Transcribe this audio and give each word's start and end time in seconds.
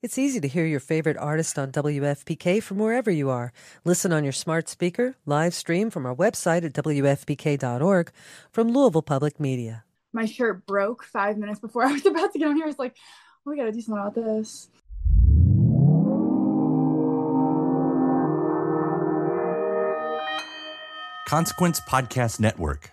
It's 0.00 0.16
easy 0.16 0.38
to 0.40 0.46
hear 0.46 0.64
your 0.64 0.78
favorite 0.78 1.16
artist 1.16 1.58
on 1.58 1.72
WFPK 1.72 2.62
from 2.62 2.78
wherever 2.78 3.10
you 3.10 3.30
are. 3.30 3.52
Listen 3.84 4.12
on 4.12 4.22
your 4.22 4.32
smart 4.32 4.68
speaker, 4.68 5.16
live 5.26 5.54
stream 5.54 5.90
from 5.90 6.06
our 6.06 6.14
website 6.14 6.64
at 6.64 6.72
WFPK.org 6.72 8.12
from 8.52 8.68
Louisville 8.68 9.02
Public 9.02 9.40
Media. 9.40 9.82
My 10.12 10.24
shirt 10.24 10.64
broke 10.66 11.02
five 11.02 11.36
minutes 11.36 11.58
before 11.58 11.82
I 11.86 11.92
was 11.92 12.06
about 12.06 12.32
to 12.32 12.38
get 12.38 12.46
on 12.46 12.54
here. 12.54 12.66
I 12.66 12.68
was 12.68 12.78
like, 12.78 12.94
oh, 13.44 13.50
we 13.50 13.56
gotta 13.56 13.72
do 13.72 13.80
something 13.80 14.00
about 14.00 14.14
this. 14.14 14.68
Consequence 21.26 21.80
Podcast 21.80 22.38
Network. 22.38 22.92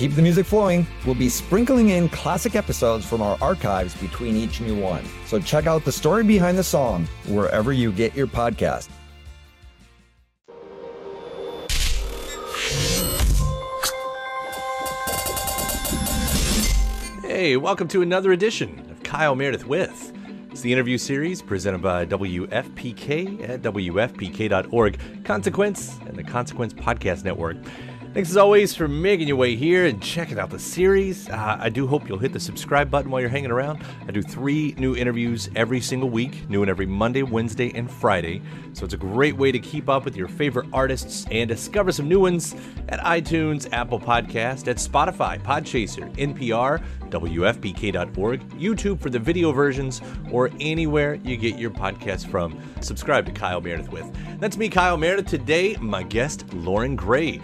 Keep 0.00 0.14
the 0.14 0.22
music 0.22 0.46
flowing, 0.46 0.86
we'll 1.04 1.14
be 1.14 1.28
sprinkling 1.28 1.90
in 1.90 2.08
classic 2.08 2.56
episodes 2.56 3.04
from 3.04 3.20
our 3.20 3.36
archives 3.42 3.94
between 3.96 4.34
each 4.34 4.58
new 4.62 4.74
one. 4.74 5.04
So 5.26 5.38
check 5.38 5.66
out 5.66 5.84
the 5.84 5.92
story 5.92 6.24
behind 6.24 6.56
the 6.56 6.64
song 6.64 7.06
wherever 7.26 7.70
you 7.70 7.92
get 7.92 8.16
your 8.16 8.26
podcast. 8.26 8.88
Hey, 17.20 17.58
welcome 17.58 17.86
to 17.88 18.00
another 18.00 18.32
edition 18.32 18.90
of 18.90 19.02
Kyle 19.02 19.34
Meredith 19.34 19.66
with. 19.66 20.14
It's 20.50 20.62
the 20.62 20.72
interview 20.72 20.96
series 20.96 21.42
presented 21.42 21.82
by 21.82 22.06
WFPK 22.06 23.50
at 23.50 23.60
WFPK.org, 23.60 25.24
Consequence, 25.24 25.98
and 26.06 26.16
the 26.16 26.24
Consequence 26.24 26.72
Podcast 26.72 27.22
Network. 27.22 27.58
Thanks 28.12 28.28
as 28.30 28.36
always 28.36 28.74
for 28.74 28.88
making 28.88 29.28
your 29.28 29.36
way 29.36 29.54
here 29.54 29.86
and 29.86 30.02
checking 30.02 30.40
out 30.40 30.50
the 30.50 30.58
series. 30.58 31.30
Uh, 31.30 31.58
I 31.60 31.68
do 31.68 31.86
hope 31.86 32.08
you'll 32.08 32.18
hit 32.18 32.32
the 32.32 32.40
subscribe 32.40 32.90
button 32.90 33.08
while 33.08 33.20
you're 33.20 33.30
hanging 33.30 33.52
around. 33.52 33.84
I 34.08 34.10
do 34.10 34.20
three 34.20 34.74
new 34.76 34.96
interviews 34.96 35.48
every 35.54 35.80
single 35.80 36.10
week, 36.10 36.50
new 36.50 36.58
one 36.58 36.68
every 36.68 36.86
Monday, 36.86 37.22
Wednesday, 37.22 37.70
and 37.72 37.88
Friday. 37.88 38.42
So 38.72 38.84
it's 38.84 38.94
a 38.94 38.96
great 38.96 39.36
way 39.36 39.52
to 39.52 39.60
keep 39.60 39.88
up 39.88 40.04
with 40.04 40.16
your 40.16 40.26
favorite 40.26 40.66
artists 40.72 41.24
and 41.30 41.46
discover 41.48 41.92
some 41.92 42.08
new 42.08 42.18
ones 42.18 42.56
at 42.88 42.98
iTunes, 42.98 43.72
Apple 43.72 44.00
Podcast, 44.00 44.66
at 44.66 44.78
Spotify, 44.78 45.40
Podchaser, 45.40 46.12
NPR, 46.16 46.82
WFPK.org, 47.10 48.48
YouTube 48.50 49.00
for 49.00 49.10
the 49.10 49.20
video 49.20 49.52
versions, 49.52 50.02
or 50.32 50.50
anywhere 50.58 51.14
you 51.14 51.36
get 51.36 51.58
your 51.58 51.70
podcast 51.70 52.28
from. 52.28 52.60
Subscribe 52.80 53.24
to 53.26 53.32
Kyle 53.32 53.60
Meredith 53.60 53.90
with. 53.92 54.10
That's 54.40 54.56
me, 54.56 54.68
Kyle 54.68 54.96
Meredith. 54.96 55.26
Today, 55.26 55.76
my 55.80 56.02
guest, 56.02 56.52
Loren 56.52 56.96
Gray. 56.96 57.40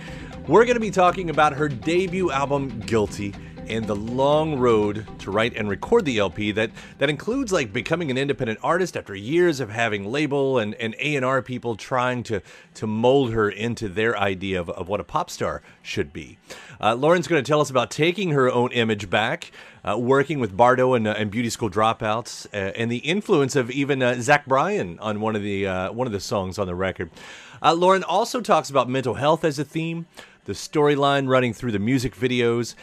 We're 0.48 0.64
going 0.64 0.74
to 0.76 0.80
be 0.80 0.92
talking 0.92 1.28
about 1.28 1.54
her 1.54 1.68
debut 1.68 2.30
album, 2.30 2.78
Guilty, 2.86 3.34
and 3.66 3.84
the 3.84 3.96
long 3.96 4.60
road 4.60 5.04
to 5.18 5.32
write 5.32 5.56
and 5.56 5.68
record 5.68 6.04
the 6.04 6.18
LP 6.18 6.52
that 6.52 6.70
that 6.98 7.10
includes 7.10 7.50
like 7.50 7.72
becoming 7.72 8.12
an 8.12 8.16
independent 8.16 8.60
artist 8.62 8.96
after 8.96 9.12
years 9.12 9.58
of 9.58 9.70
having 9.70 10.06
label 10.10 10.60
and, 10.60 10.76
and 10.76 10.94
A&R 11.00 11.42
people 11.42 11.74
trying 11.74 12.22
to 12.22 12.40
to 12.74 12.86
mold 12.86 13.32
her 13.32 13.50
into 13.50 13.88
their 13.88 14.16
idea 14.16 14.60
of, 14.60 14.70
of 14.70 14.88
what 14.88 15.00
a 15.00 15.04
pop 15.04 15.30
star 15.30 15.62
should 15.82 16.12
be. 16.12 16.38
Uh, 16.80 16.94
Loren's 16.94 17.26
going 17.26 17.42
to 17.42 17.48
tell 17.48 17.60
us 17.60 17.68
about 17.68 17.90
taking 17.90 18.30
her 18.30 18.48
own 18.48 18.70
image 18.70 19.10
back, 19.10 19.50
uh, 19.84 19.98
working 19.98 20.38
with 20.38 20.56
Bardo 20.56 20.94
and, 20.94 21.08
uh, 21.08 21.14
and 21.18 21.28
Beauty 21.28 21.50
School 21.50 21.70
Dropouts, 21.70 22.46
uh, 22.52 22.72
and 22.76 22.88
the 22.88 22.98
influence 22.98 23.56
of 23.56 23.68
even 23.72 24.00
uh, 24.00 24.20
Zach 24.20 24.46
Bryan 24.46 24.96
on 25.00 25.20
one 25.20 25.34
of 25.34 25.42
the 25.42 25.66
uh, 25.66 25.90
one 25.90 26.06
of 26.06 26.12
the 26.12 26.20
songs 26.20 26.56
on 26.56 26.68
the 26.68 26.76
record. 26.76 27.10
Loren 27.62 28.04
also 28.04 28.40
talks 28.40 28.70
about 28.70 28.88
mental 28.88 29.14
health 29.14 29.42
as 29.42 29.58
a 29.58 29.64
theme 29.64 30.06
the 30.46 30.52
storyline 30.52 31.28
running 31.28 31.52
through 31.52 31.72
the 31.72 31.78
music 31.78 32.16
videos, 32.16 32.74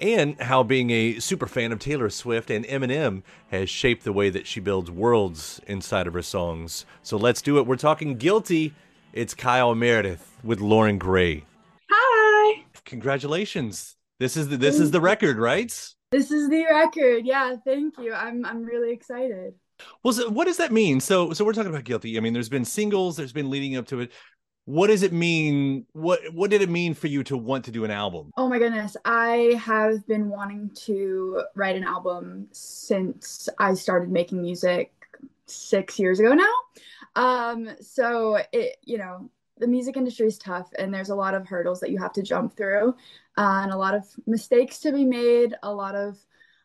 and 0.00 0.38
how 0.42 0.62
being 0.62 0.90
a 0.90 1.18
super 1.20 1.46
fan 1.46 1.72
of 1.72 1.78
Taylor 1.78 2.10
Swift 2.10 2.50
and 2.50 2.64
Eminem 2.66 3.22
has 3.50 3.70
shaped 3.70 4.04
the 4.04 4.12
way 4.12 4.28
that 4.30 4.46
she 4.46 4.60
builds 4.60 4.90
worlds 4.90 5.60
inside 5.66 6.06
of 6.06 6.14
her 6.14 6.22
songs. 6.22 6.84
So 7.02 7.16
let's 7.16 7.40
do 7.40 7.58
it. 7.58 7.66
We're 7.66 7.76
talking 7.76 8.16
Guilty. 8.16 8.74
It's 9.12 9.34
Kyle 9.34 9.74
Meredith 9.74 10.38
with 10.42 10.60
Loren 10.60 10.98
Gray. 10.98 11.44
Hi. 11.88 12.64
Congratulations. 12.84 13.96
This 14.18 14.36
is 14.36 14.48
the 14.48 14.56
this 14.56 14.80
is 14.80 14.90
the 14.90 15.00
record, 15.00 15.38
right? 15.38 15.72
This 16.10 16.30
is 16.30 16.48
the 16.48 16.64
record. 16.70 17.24
Yeah, 17.24 17.56
thank 17.64 17.96
you. 17.98 18.12
I'm 18.12 18.44
I'm 18.44 18.64
really 18.64 18.92
excited. 18.92 19.54
Well, 20.02 20.14
so 20.14 20.28
what 20.30 20.46
does 20.46 20.56
that 20.58 20.72
mean? 20.72 21.00
So 21.00 21.32
so 21.32 21.44
we're 21.44 21.52
talking 21.52 21.70
about 21.70 21.84
Guilty. 21.84 22.16
I 22.16 22.20
mean, 22.20 22.32
there's 22.32 22.48
been 22.48 22.64
singles, 22.64 23.16
there's 23.16 23.32
been 23.32 23.50
leading 23.50 23.76
up 23.76 23.86
to 23.88 24.00
it 24.00 24.12
what 24.64 24.86
does 24.88 25.02
it 25.02 25.12
mean 25.12 25.86
what 25.92 26.20
what 26.32 26.50
did 26.50 26.62
it 26.62 26.70
mean 26.70 26.94
for 26.94 27.08
you 27.08 27.24
to 27.24 27.36
want 27.36 27.64
to 27.64 27.70
do 27.70 27.84
an 27.84 27.90
album? 27.90 28.30
Oh 28.36 28.48
my 28.48 28.58
goodness. 28.58 28.96
I 29.04 29.58
have 29.60 30.06
been 30.06 30.28
wanting 30.28 30.70
to 30.86 31.42
write 31.54 31.76
an 31.76 31.84
album 31.84 32.46
since 32.52 33.48
i 33.58 33.74
started 33.74 34.10
making 34.10 34.40
music 34.40 34.92
six 35.46 35.98
years 35.98 36.20
ago 36.20 36.34
now. 36.34 36.52
Um 37.16 37.70
so 37.80 38.38
it 38.52 38.76
you 38.84 38.98
know 38.98 39.28
the 39.58 39.66
music 39.66 39.96
industry 39.96 40.26
is 40.26 40.38
tough 40.38 40.70
and 40.78 40.92
there's 40.92 41.10
a 41.10 41.14
lot 41.14 41.34
of 41.34 41.46
hurdles 41.46 41.80
that 41.80 41.90
you 41.90 41.98
have 41.98 42.12
to 42.12 42.22
jump 42.22 42.56
through 42.56 42.90
uh, 43.36 43.60
and 43.62 43.72
a 43.72 43.76
lot 43.76 43.94
of 43.94 44.04
mistakes 44.26 44.78
to 44.80 44.92
be 44.92 45.04
made 45.04 45.54
a 45.62 45.72
lot 45.72 45.94
of 45.94 46.18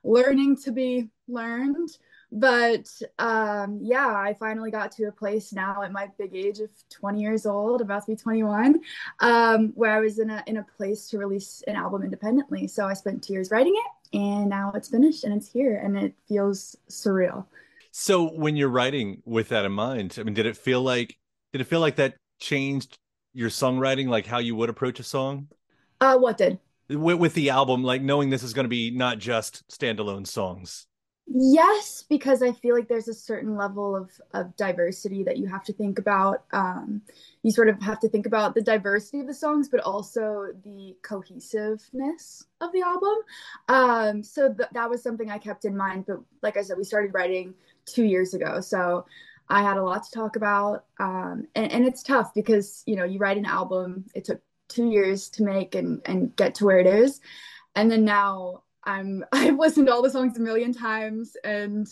learning 0.04 0.56
to 0.56 0.72
be 0.72 1.10
learned 1.28 1.98
but 2.32 2.88
um, 3.20 3.80
yeah, 3.82 4.08
I 4.08 4.36
finally 4.40 4.72
got 4.72 4.92
to 4.94 5.06
a 5.06 5.12
place 5.12 5.54
now 5.54 5.82
at 5.84 5.92
my 5.92 6.10
big 6.18 6.36
age 6.36 6.60
of 6.60 6.70
20 6.90 7.22
years 7.22 7.46
old, 7.46 7.82
about 7.82 8.06
to 8.06 8.12
be 8.12 8.16
21, 8.16 8.80
um, 9.20 9.72
where 9.76 9.92
I 9.92 10.00
was 10.00 10.20
in 10.20 10.30
a 10.30 10.44
in 10.46 10.58
a 10.58 10.66
place 10.78 11.08
to 11.10 11.18
release 11.18 11.64
an 11.68 11.76
album 11.76 12.04
independently. 12.04 12.68
So 12.68 12.86
I 12.86 12.94
spent 12.94 13.24
two 13.24 13.34
years 13.34 13.52
writing 13.52 13.76
it, 13.76 14.18
and 14.18 14.50
now 14.50 14.72
it's 14.76 14.90
finished 14.90 15.24
and 15.24 15.34
it's 15.34 15.50
here, 15.50 15.78
and 15.78 15.98
it 15.98 16.14
feels 16.28 16.76
surreal. 16.90 17.46
So 17.92 18.30
when 18.30 18.56
you're 18.56 18.70
writing 18.70 19.22
with 19.26 19.50
that 19.50 19.66
in 19.66 19.72
mind, 19.72 20.18
I 20.20 20.24
mean, 20.24 20.34
did 20.34 20.46
it 20.46 20.58
feel 20.58 20.82
like 20.82 21.18
did 21.54 21.62
it 21.62 21.68
feel 21.68 21.80
like 21.80 21.96
that 21.96 22.16
changed 22.40 22.98
your 23.34 23.50
songwriting, 23.50 24.08
like 24.10 24.26
how 24.26 24.40
you 24.40 24.56
would 24.56 24.70
approach 24.70 25.00
a 25.00 25.04
song? 25.04 25.48
Uh, 26.02 26.18
what 26.18 26.38
did? 26.38 26.60
With, 26.90 27.18
with 27.20 27.34
the 27.34 27.50
album, 27.50 27.84
like 27.84 28.02
knowing 28.02 28.30
this 28.30 28.44
is 28.44 28.54
going 28.54 28.66
to 28.66 28.70
be 28.70 28.92
not 28.92 29.20
just 29.20 29.68
standalone 29.70 30.28
songs. 30.28 30.88
Yes, 31.30 32.06
because 32.08 32.42
I 32.42 32.54
feel 32.54 32.74
like 32.74 32.88
there's 32.88 33.10
a 33.10 33.14
certain 33.14 33.58
level 33.58 33.98
of, 33.98 34.10
of 34.34 34.56
diversity 34.56 35.24
that 35.24 35.38
you 35.38 35.46
have 35.48 35.64
to 35.66 35.74
think 35.74 36.00
about. 36.00 36.46
Um, 36.54 37.02
you 37.44 37.52
sort 37.52 37.68
of 37.68 37.82
have 37.82 38.00
to 38.00 38.10
think 38.10 38.26
about 38.26 38.56
the 38.56 38.62
diversity 38.62 39.20
of 39.20 39.28
the 39.28 39.34
songs, 39.34 39.68
but 39.68 39.82
also 39.82 40.48
the 40.64 40.96
cohesiveness 41.04 42.46
of 42.62 42.72
the 42.72 42.82
album. 42.82 43.16
Um, 43.68 44.24
so 44.24 44.54
th- 44.54 44.70
that 44.72 44.90
was 44.90 45.04
something 45.04 45.30
I 45.30 45.38
kept 45.38 45.66
in 45.66 45.76
mind. 45.76 46.06
But 46.08 46.22
like 46.42 46.56
I 46.56 46.62
said, 46.62 46.78
we 46.78 46.86
started 46.86 47.14
writing 47.14 47.54
two 47.86 48.06
years 48.06 48.34
ago. 48.34 48.62
So 48.62 49.06
I 49.50 49.62
had 49.64 49.76
a 49.76 49.84
lot 49.84 50.04
to 50.04 50.12
talk 50.12 50.38
about. 50.38 50.86
Um, 50.98 51.46
and, 51.56 51.70
and 51.74 51.86
it's 51.86 52.04
tough 52.04 52.34
because, 52.34 52.84
you 52.86 52.96
know, 52.96 53.04
you 53.04 53.20
write 53.20 53.38
an 53.38 53.46
album, 53.46 54.06
it 54.16 54.24
took 54.24 54.40
two 54.70 54.90
years 54.90 55.28
to 55.32 55.44
make 55.44 55.76
and, 55.76 56.02
and 56.06 56.34
get 56.38 56.56
to 56.56 56.66
where 56.66 56.80
it 56.80 56.88
is. 56.88 57.20
And 57.76 57.92
then 57.92 58.06
now 58.06 58.64
I'm 58.88 59.24
I've 59.32 59.60
listened 59.60 59.88
to 59.88 59.94
all 59.94 60.02
the 60.02 60.10
songs 60.10 60.38
a 60.38 60.42
million 60.42 60.74
times 60.74 61.36
and 61.44 61.88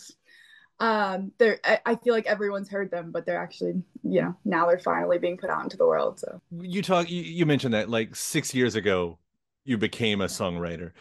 um 0.80 1.32
they're 1.38 1.58
I, 1.64 1.80
I 1.86 1.94
feel 1.96 2.12
like 2.12 2.26
everyone's 2.26 2.68
heard 2.68 2.90
them 2.90 3.10
but 3.12 3.24
they're 3.24 3.40
actually 3.40 3.82
you 4.02 4.22
know 4.22 4.36
now 4.44 4.66
they're 4.66 4.78
finally 4.78 5.18
being 5.18 5.36
put 5.36 5.50
out 5.50 5.62
into 5.62 5.76
the 5.76 5.86
world 5.86 6.18
so. 6.18 6.40
You 6.50 6.82
talk 6.82 7.08
you, 7.10 7.22
you 7.22 7.46
mentioned 7.46 7.74
that 7.74 7.88
like 7.88 8.16
six 8.16 8.54
years 8.54 8.74
ago 8.74 9.18
you 9.64 9.78
became 9.78 10.20
a 10.20 10.26
songwriter. 10.26 10.92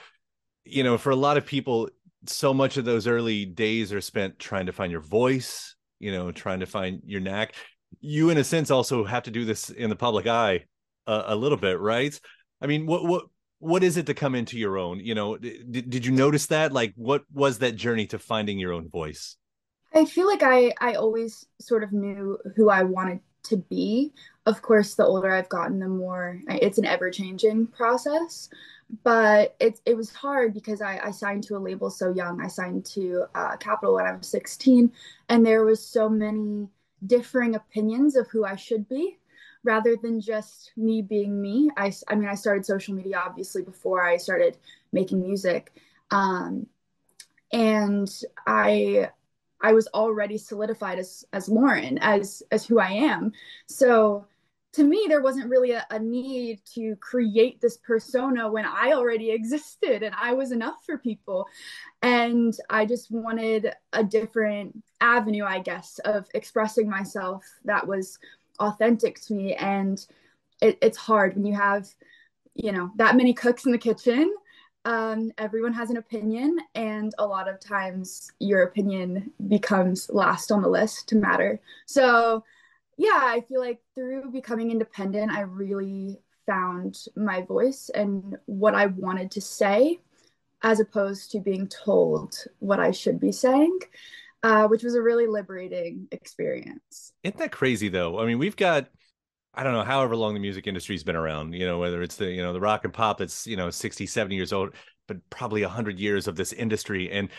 You 0.66 0.84
know 0.84 0.98
for 0.98 1.10
a 1.10 1.16
lot 1.16 1.38
of 1.38 1.46
people 1.46 1.90
so 2.28 2.54
much 2.54 2.78
of 2.78 2.86
those 2.86 3.08
early 3.08 3.46
days 3.46 3.94
are 3.94 4.02
spent 4.02 4.40
trying 4.40 4.66
to 4.66 4.74
find 4.74 4.92
your 4.92 5.02
voice 5.02 5.76
you 6.00 6.12
know 6.12 6.32
trying 6.32 6.60
to 6.60 6.66
find 6.66 7.02
your 7.06 7.22
knack. 7.22 7.56
You 8.02 8.30
in 8.30 8.38
a 8.38 8.44
sense 8.44 8.72
also 8.72 9.04
have 9.04 9.24
to 9.24 9.32
do 9.32 9.46
this 9.46 9.70
in 9.70 9.90
the 9.90 9.96
public 9.96 10.28
eye 10.28 10.66
a, 11.08 11.24
a 11.28 11.36
little 11.36 11.58
bit 11.58 11.80
right? 11.80 12.18
I 12.62 12.68
mean 12.68 12.86
what 12.86 13.06
what 13.06 13.26
what 13.66 13.84
is 13.84 13.98
it 13.98 14.06
to 14.06 14.14
come 14.14 14.36
into 14.36 14.58
your 14.58 14.78
own? 14.78 15.00
You 15.00 15.16
know 15.16 15.38
did, 15.38 15.90
did 15.90 16.06
you 16.06 16.12
notice 16.12 16.48
that? 16.48 16.72
Like 16.72 16.94
what 16.96 17.24
was 17.34 17.60
that 17.60 17.76
journey 17.76 18.06
to 18.08 18.20
finding 18.20 18.60
your 18.60 18.74
own 18.74 18.90
voice? 18.90 19.38
I 19.94 20.06
feel 20.06 20.28
like 20.28 20.44
i 20.44 20.74
i 20.80 20.94
always 20.94 21.46
sort 21.60 21.84
of 21.84 21.92
knew 21.92 22.38
who 22.56 22.70
i 22.70 22.84
wanted 22.84 23.20
to 23.44 23.58
be. 23.58 24.14
Of 24.46 24.62
course 24.62 24.96
the 24.96 25.06
older 25.06 25.32
i've 25.32 25.50
gotten 25.50 25.80
the 25.80 25.88
more 25.88 26.40
it's 26.48 26.78
an 26.78 26.86
ever 26.86 27.10
changing 27.10 27.68
process 27.68 28.50
but 29.04 29.56
it, 29.60 29.80
it 29.86 29.98
was 29.98 30.12
hard 30.12 30.54
because 30.54 30.80
I, 30.80 31.00
I 31.06 31.10
signed 31.10 31.44
to 31.46 31.58
a 31.58 31.58
label 31.58 31.90
so 31.90 32.14
young. 32.14 32.40
I 32.40 32.48
signed 32.48 32.86
to 32.94 33.26
uh, 33.34 33.58
capitol 33.58 33.96
when 33.96 34.06
i 34.06 34.16
was 34.16 34.28
16 34.28 34.92
and 35.30 35.46
there 35.46 35.66
was 35.66 35.84
so 35.84 36.08
many 36.08 36.68
differing 37.06 37.56
opinions 37.56 38.16
of 38.16 38.28
who 38.30 38.46
i 38.46 38.56
should 38.56 38.88
be 38.88 39.18
rather 39.66 39.96
than 39.96 40.22
just 40.22 40.72
me 40.78 41.02
being 41.02 41.42
me. 41.42 41.70
I, 41.76 41.92
I 42.08 42.16
mean, 42.16 42.30
I 42.30 42.36
started 42.36 42.66
social 42.66 42.94
media 42.94 43.22
obviously 43.24 43.64
before 43.64 44.06
I 44.06 44.18
started 44.18 44.58
making 44.94 45.22
music. 45.22 45.74
Um, 46.12 46.68
and 47.52 48.10
I, 48.48 49.10
I 49.62 49.74
was 49.74 49.88
already 49.94 50.38
solidified 50.38 51.00
as, 51.00 51.26
as 51.34 51.50
Loren, 51.50 51.98
as, 52.00 52.44
as 52.52 52.66
who 52.66 52.80
I 52.80 52.92
am. 52.92 53.32
So 53.68 54.26
to 54.74 54.84
me, 54.84 55.06
there 55.08 55.22
wasn't 55.22 55.50
really 55.50 55.72
a, 55.72 55.86
a 55.90 55.98
need 55.98 56.60
to 56.76 56.98
create 56.98 57.62
this 57.62 57.78
persona 57.78 58.52
when 58.52 58.66
I 58.66 58.92
already 58.92 59.32
existed 59.40 60.04
and 60.04 60.14
I 60.20 60.34
was 60.34 60.52
enough 60.52 60.86
for 60.86 60.98
people. 60.98 61.48
And 62.02 62.54
I 62.70 62.86
just 62.86 63.10
wanted 63.10 63.74
a 63.94 64.04
different 64.04 64.84
avenue, 65.02 65.46
I 65.46 65.60
guess, 65.60 66.00
of 66.00 66.28
expressing 66.34 66.90
myself 66.90 67.44
that 67.64 67.88
was 67.88 68.20
authentic 68.60 69.22
to 69.22 69.34
me 69.34 69.54
and 69.56 70.06
it, 70.62 70.78
it's 70.82 70.98
hard 70.98 71.36
when 71.36 71.46
you 71.46 71.54
have 71.54 71.88
you 72.54 72.72
know 72.72 72.92
that 72.96 73.18
many 73.18 73.34
cooks 73.34 73.66
in 73.66 73.72
the 73.72 73.78
kitchen. 73.78 74.34
Um, 74.86 75.32
everyone 75.40 75.74
has 75.74 75.90
an 75.90 75.98
opinion 75.98 76.60
and 76.76 77.12
a 77.18 77.26
lot 77.26 77.48
of 77.48 77.60
times 77.60 78.32
your 78.40 78.62
opinion 78.62 79.32
becomes 79.48 80.12
last 80.12 80.52
on 80.52 80.62
the 80.62 80.70
list 80.70 81.10
to 81.10 81.16
matter. 81.16 81.60
So 81.88 82.44
yeah 82.98 83.20
i 83.22 83.42
feel 83.42 83.60
like 83.60 83.80
through 83.94 84.32
becoming 84.32 84.72
independent 84.72 85.32
i 85.32 85.42
really 85.42 86.20
found 86.46 86.98
my 87.16 87.42
voice 87.42 87.90
and 87.94 88.38
what 88.46 88.76
i 88.76 88.86
wanted 88.86 89.32
to 89.32 89.42
say 89.42 90.00
as 90.64 90.80
opposed 90.80 91.32
to 91.32 91.40
being 91.40 91.68
told 91.68 92.36
what 92.60 92.80
i 92.80 92.92
should 92.92 93.20
be 93.20 93.32
saying 93.32 93.78
uh, 94.46 94.68
which 94.68 94.84
was 94.84 94.94
a 94.94 95.02
really 95.02 95.26
liberating 95.26 96.08
experience. 96.12 97.12
Isn't 97.24 97.40
that 97.40 97.52
crazy 97.52 97.90
though? 97.90 98.20
I 98.20 98.28
mean, 98.28 98.38
we've 98.38 98.56
got 98.56 98.88
I 99.56 99.64
don't 99.64 99.74
know 99.74 99.84
however 99.84 100.16
long 100.16 100.36
the 100.36 100.40
music 100.40 100.68
industry's 100.68 101.04
been 101.04 101.16
around, 101.16 101.54
you 101.54 101.66
know, 101.66 101.80
whether 101.80 102.04
it's 102.04 102.18
the, 102.18 102.30
you 102.30 102.44
know, 102.44 102.54
the 102.54 102.60
rock 102.60 102.84
and 102.84 102.94
pop 102.94 103.18
that's, 103.18 103.48
you 103.48 103.56
know, 103.56 103.72
60, 103.72 104.06
70 104.06 104.36
years 104.36 104.54
old, 104.54 104.76
but 105.08 105.18
probably 105.32 105.64
100 105.64 105.98
years 105.98 106.28
of 106.28 106.36
this 106.36 106.54
industry 106.54 107.12
and 107.12 107.30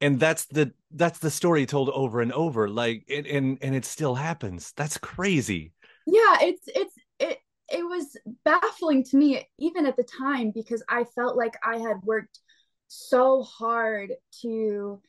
and 0.00 0.18
that's 0.18 0.46
the 0.46 0.72
that's 0.92 1.18
the 1.18 1.30
story 1.30 1.66
told 1.66 1.90
over 1.90 2.22
and 2.22 2.32
over 2.32 2.68
like 2.68 3.04
it, 3.06 3.26
and 3.26 3.58
and 3.60 3.74
it 3.74 3.84
still 3.84 4.14
happens. 4.14 4.72
That's 4.76 4.96
crazy. 4.96 5.72
Yeah, 6.06 6.38
it's 6.40 6.68
it's 6.68 6.94
it 7.18 7.38
it 7.68 7.82
was 7.82 8.16
baffling 8.44 9.04
to 9.04 9.16
me 9.18 9.46
even 9.58 9.84
at 9.84 9.96
the 9.96 10.04
time 10.04 10.52
because 10.54 10.82
I 10.88 11.04
felt 11.04 11.36
like 11.36 11.56
I 11.62 11.78
had 11.78 11.96
worked 12.02 12.38
so 12.88 13.42
hard 13.42 14.12
to 14.42 15.00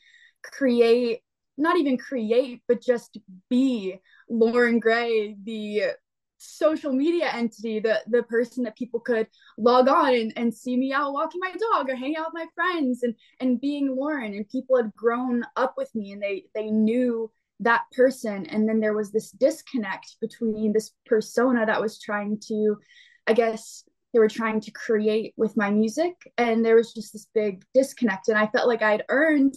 create 0.43 1.21
not 1.57 1.77
even 1.77 1.97
create, 1.97 2.61
but 2.67 2.81
just 2.81 3.17
be 3.49 3.99
Loren 4.29 4.79
Gray, 4.79 5.35
the 5.43 5.93
social 6.37 6.93
media 6.93 7.29
entity, 7.33 7.79
the 7.79 8.01
the 8.07 8.23
person 8.23 8.63
that 8.63 8.77
people 8.77 8.99
could 8.99 9.27
log 9.57 9.87
on 9.87 10.13
and, 10.13 10.33
and 10.35 10.53
see 10.53 10.77
me 10.77 10.93
out 10.93 11.13
walking 11.13 11.41
my 11.41 11.51
dog 11.71 11.89
or 11.89 11.95
hang 11.95 12.15
out 12.15 12.27
with 12.31 12.41
my 12.41 12.45
friends 12.53 13.03
and 13.03 13.15
and 13.39 13.59
being 13.59 13.95
Loren. 13.95 14.33
And 14.33 14.47
people 14.49 14.77
had 14.77 14.93
grown 14.95 15.43
up 15.55 15.73
with 15.77 15.93
me 15.95 16.11
and 16.11 16.21
they 16.21 16.45
they 16.53 16.69
knew 16.69 17.31
that 17.61 17.83
person. 17.91 18.45
And 18.47 18.67
then 18.67 18.79
there 18.79 18.93
was 18.93 19.11
this 19.11 19.31
disconnect 19.31 20.17
between 20.21 20.73
this 20.73 20.91
persona 21.05 21.65
that 21.65 21.81
was 21.81 21.99
trying 21.99 22.39
to, 22.47 22.77
I 23.25 23.33
guess, 23.33 23.83
they 24.13 24.19
were 24.19 24.29
trying 24.29 24.61
to 24.61 24.71
create 24.71 25.33
with 25.37 25.57
my 25.57 25.69
music. 25.69 26.13
And 26.37 26.63
there 26.63 26.75
was 26.75 26.93
just 26.93 27.13
this 27.13 27.27
big 27.33 27.63
disconnect. 27.73 28.29
And 28.29 28.37
I 28.37 28.47
felt 28.47 28.67
like 28.67 28.81
I'd 28.81 29.03
earned 29.09 29.55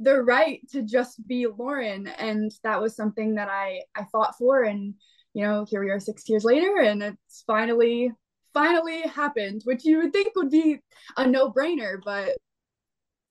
the 0.00 0.22
right 0.22 0.60
to 0.72 0.82
just 0.82 1.26
be 1.26 1.46
Loren. 1.46 2.06
And 2.06 2.50
that 2.64 2.80
was 2.80 2.96
something 2.96 3.34
that 3.34 3.48
I, 3.48 3.82
I 3.94 4.04
fought 4.10 4.34
for. 4.38 4.62
And, 4.62 4.94
you 5.34 5.44
know, 5.44 5.66
here 5.68 5.84
we 5.84 5.90
are 5.90 6.00
six 6.00 6.28
years 6.28 6.42
later 6.42 6.78
and 6.80 7.02
it's 7.02 7.44
finally, 7.46 8.10
finally 8.54 9.02
happened, 9.02 9.60
which 9.64 9.84
you 9.84 9.98
would 9.98 10.12
think 10.12 10.34
would 10.34 10.50
be 10.50 10.78
a 11.16 11.26
no 11.26 11.52
brainer, 11.52 11.98
but 12.04 12.30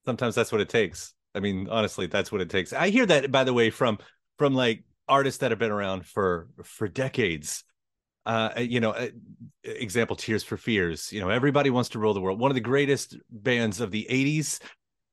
sometimes 0.05 0.35
that's 0.35 0.51
what 0.51 0.61
it 0.61 0.69
takes. 0.69 1.13
I 1.35 1.39
mean, 1.39 1.67
honestly, 1.69 2.05
that's 2.05 2.31
what 2.31 2.41
it 2.41 2.49
takes. 2.49 2.71
I 2.71 2.89
hear 2.89 3.05
that, 3.07 3.31
by 3.31 3.43
the 3.43 3.53
way, 3.53 3.71
from, 3.71 3.97
from 4.37 4.53
like 4.53 4.83
artists 5.07 5.39
that 5.39 5.51
have 5.51 5.59
been 5.59 5.71
around 5.71 6.05
for, 6.05 6.49
for 6.63 6.87
decades 6.87 7.63
uh, 8.25 8.59
you 8.59 8.79
know, 8.79 8.91
uh, 8.91 9.07
example, 9.63 10.15
Tears 10.15 10.43
for 10.43 10.55
Fears. 10.55 11.11
You 11.11 11.19
know, 11.19 11.29
everybody 11.29 11.71
wants 11.71 11.89
to 11.89 11.99
rule 11.99 12.13
the 12.13 12.21
world. 12.21 12.39
One 12.39 12.51
of 12.51 12.55
the 12.55 12.61
greatest 12.61 13.17
bands 13.31 13.81
of 13.81 13.89
the 13.89 14.05
'80s 14.07 14.59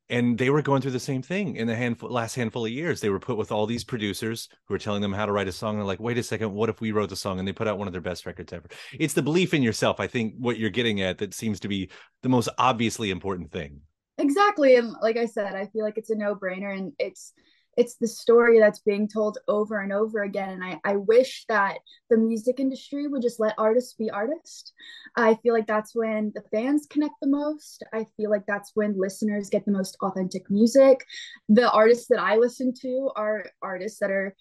and 0.09 0.39
they 0.39 0.51
were 0.51 0.63
going 0.63 0.83
through 0.83 0.93
the 0.93 1.01
same 1.01 1.23
thing 1.23 1.57
in 1.57 1.67
the 1.67 1.75
handful 1.75 2.11
last 2.11 2.35
handful 2.35 2.65
of 2.65 2.71
years. 2.71 3.01
They 3.01 3.11
were 3.11 3.19
put 3.19 3.37
with 3.37 3.51
all 3.51 3.67
these 3.67 3.85
producers 3.85 4.49
who 4.67 4.75
were 4.75 4.79
telling 4.79 5.03
them 5.03 5.13
how 5.13 5.27
to 5.27 5.33
write 5.33 5.49
a 5.49 5.53
song 5.53 5.75
and 5.75 5.81
they're 5.81 5.87
like 5.87 6.01
wait 6.01 6.19
a 6.19 6.23
second 6.23 6.53
what 6.53 6.69
if 6.69 6.81
we 6.81 6.93
wrote 6.93 7.09
the 7.09 7.17
song? 7.17 7.39
And 7.39 7.47
they 7.47 7.53
put 7.53 7.69
out 7.69 7.79
one 7.79 7.89
of 7.89 7.93
their 7.93 8.01
best 8.01 8.27
records 8.27 8.53
ever. 8.53 8.69
It's 8.99 9.15
the 9.15 9.23
belief 9.23 9.55
in 9.55 9.63
yourself 9.63 10.01
i 10.01 10.07
think 10.07 10.35
what 10.39 10.59
you're 10.59 10.71
getting 10.71 11.01
at 11.01 11.19
that 11.19 11.35
seems 11.35 11.61
to 11.61 11.69
be 11.69 11.91
the 12.23 12.29
most 12.29 12.49
obviously 12.59 13.11
important 13.11 13.51
thing. 13.51 13.81
Exactly 14.19 14.77
and 14.77 14.95
like 15.03 15.17
i 15.17 15.27
said 15.27 15.55
i 15.55 15.67
feel 15.67 15.85
like 15.85 15.99
it's 15.99 16.11
a 16.11 16.15
no-brainer 16.15 16.77
and 16.77 16.93
it's 16.99 17.33
it's 17.77 17.97
the 17.97 18.09
story 18.09 18.59
that's 18.59 18.81
being 18.81 19.09
told 19.09 19.39
over 19.49 19.81
and 19.81 19.93
over 19.93 20.23
again 20.23 20.51
and 20.51 20.65
I, 20.65 20.81
I 20.85 20.97
wish 20.97 21.45
that 21.49 21.79
the 22.11 22.17
music 22.17 22.61
industry 22.61 23.07
would 23.07 23.23
just 23.23 23.41
let 23.41 23.55
artists 23.59 23.95
be 23.95 24.11
artists. 24.11 24.73
I 25.17 25.35
feel 25.43 25.55
like 25.55 25.67
that's 25.67 25.95
when 25.95 26.33
the 26.35 26.43
fans 26.53 26.87
connect 26.89 27.15
the 27.21 27.29
most. 27.29 27.83
I 27.93 28.07
feel 28.17 28.31
like 28.31 28.45
that's 28.47 28.73
when 28.75 28.99
listeners 28.99 29.51
get 29.51 29.65
the 29.65 29.73
most 29.73 29.97
authentic 30.03 30.51
music. 30.51 31.05
The 31.49 31.71
artists 31.71 32.07
that 32.09 32.21
i 32.21 32.37
listen 32.37 32.73
to 32.83 33.11
are 33.17 33.45
artists 33.63 33.99
that 34.01 34.11
are 34.11 34.35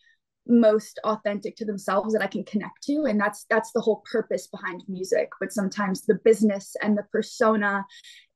most 0.47 0.99
authentic 1.03 1.55
to 1.55 1.65
themselves 1.65 2.13
that 2.13 2.21
i 2.21 2.27
can 2.27 2.43
connect 2.43 2.83
to 2.83 3.05
and 3.05 3.19
that's 3.19 3.47
that's 3.49 3.71
the 3.71 3.81
whole 3.81 4.03
purpose 4.11 4.47
behind 4.47 4.83
music. 4.87 5.29
But 5.39 5.51
sometimes 5.51 6.03
the 6.03 6.19
business 6.23 6.75
and 6.81 6.97
the 6.97 7.05
persona 7.11 7.83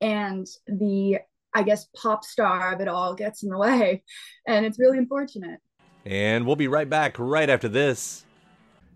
and 0.01 0.47
the 0.67 1.19
I 1.53 1.63
guess, 1.63 1.87
pop 1.95 2.23
star 2.23 2.73
of 2.73 2.81
it 2.81 2.87
all 2.87 3.15
gets 3.15 3.43
in 3.43 3.49
the 3.49 3.57
way. 3.57 4.03
And 4.47 4.65
it's 4.65 4.79
really 4.79 4.97
unfortunate. 4.97 5.59
And 6.05 6.45
we'll 6.45 6.55
be 6.55 6.67
right 6.67 6.89
back 6.89 7.17
right 7.19 7.49
after 7.49 7.67
this. 7.67 8.25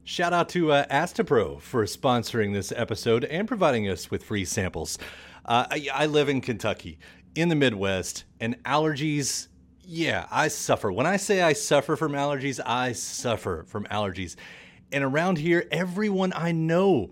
Shout 0.06 0.34
out 0.34 0.50
to 0.50 0.72
uh, 0.72 0.86
Astepro 0.88 1.62
for 1.62 1.86
sponsoring 1.86 2.54
this 2.54 2.74
episode 2.76 3.24
and 3.26 3.48
providing 3.48 3.88
us 3.88 4.12
with 4.12 4.24
free 4.24 4.46
samples. 4.46 4.98
Uh, 5.46 5.66
I, 5.72 5.88
I 5.94 6.06
live 6.08 6.28
in 6.30 6.42
Kentucky, 6.42 7.00
in 7.36 7.50
the 7.50 7.56
Midwest, 7.56 8.26
and 8.40 8.62
allergies, 8.64 9.48
yeah, 9.86 10.28
I 10.32 10.48
suffer. 10.48 10.92
When 10.92 11.06
I 11.06 11.18
say 11.18 11.42
I 11.42 11.54
suffer 11.54 11.96
from 11.96 12.14
allergies, 12.14 12.60
I 12.66 12.94
suffer 12.94 13.64
from 13.68 13.86
allergies. 13.86 14.36
And 14.92 15.04
around 15.04 15.38
here, 15.38 15.68
everyone 15.72 16.34
I 16.36 16.52
know 16.52 17.12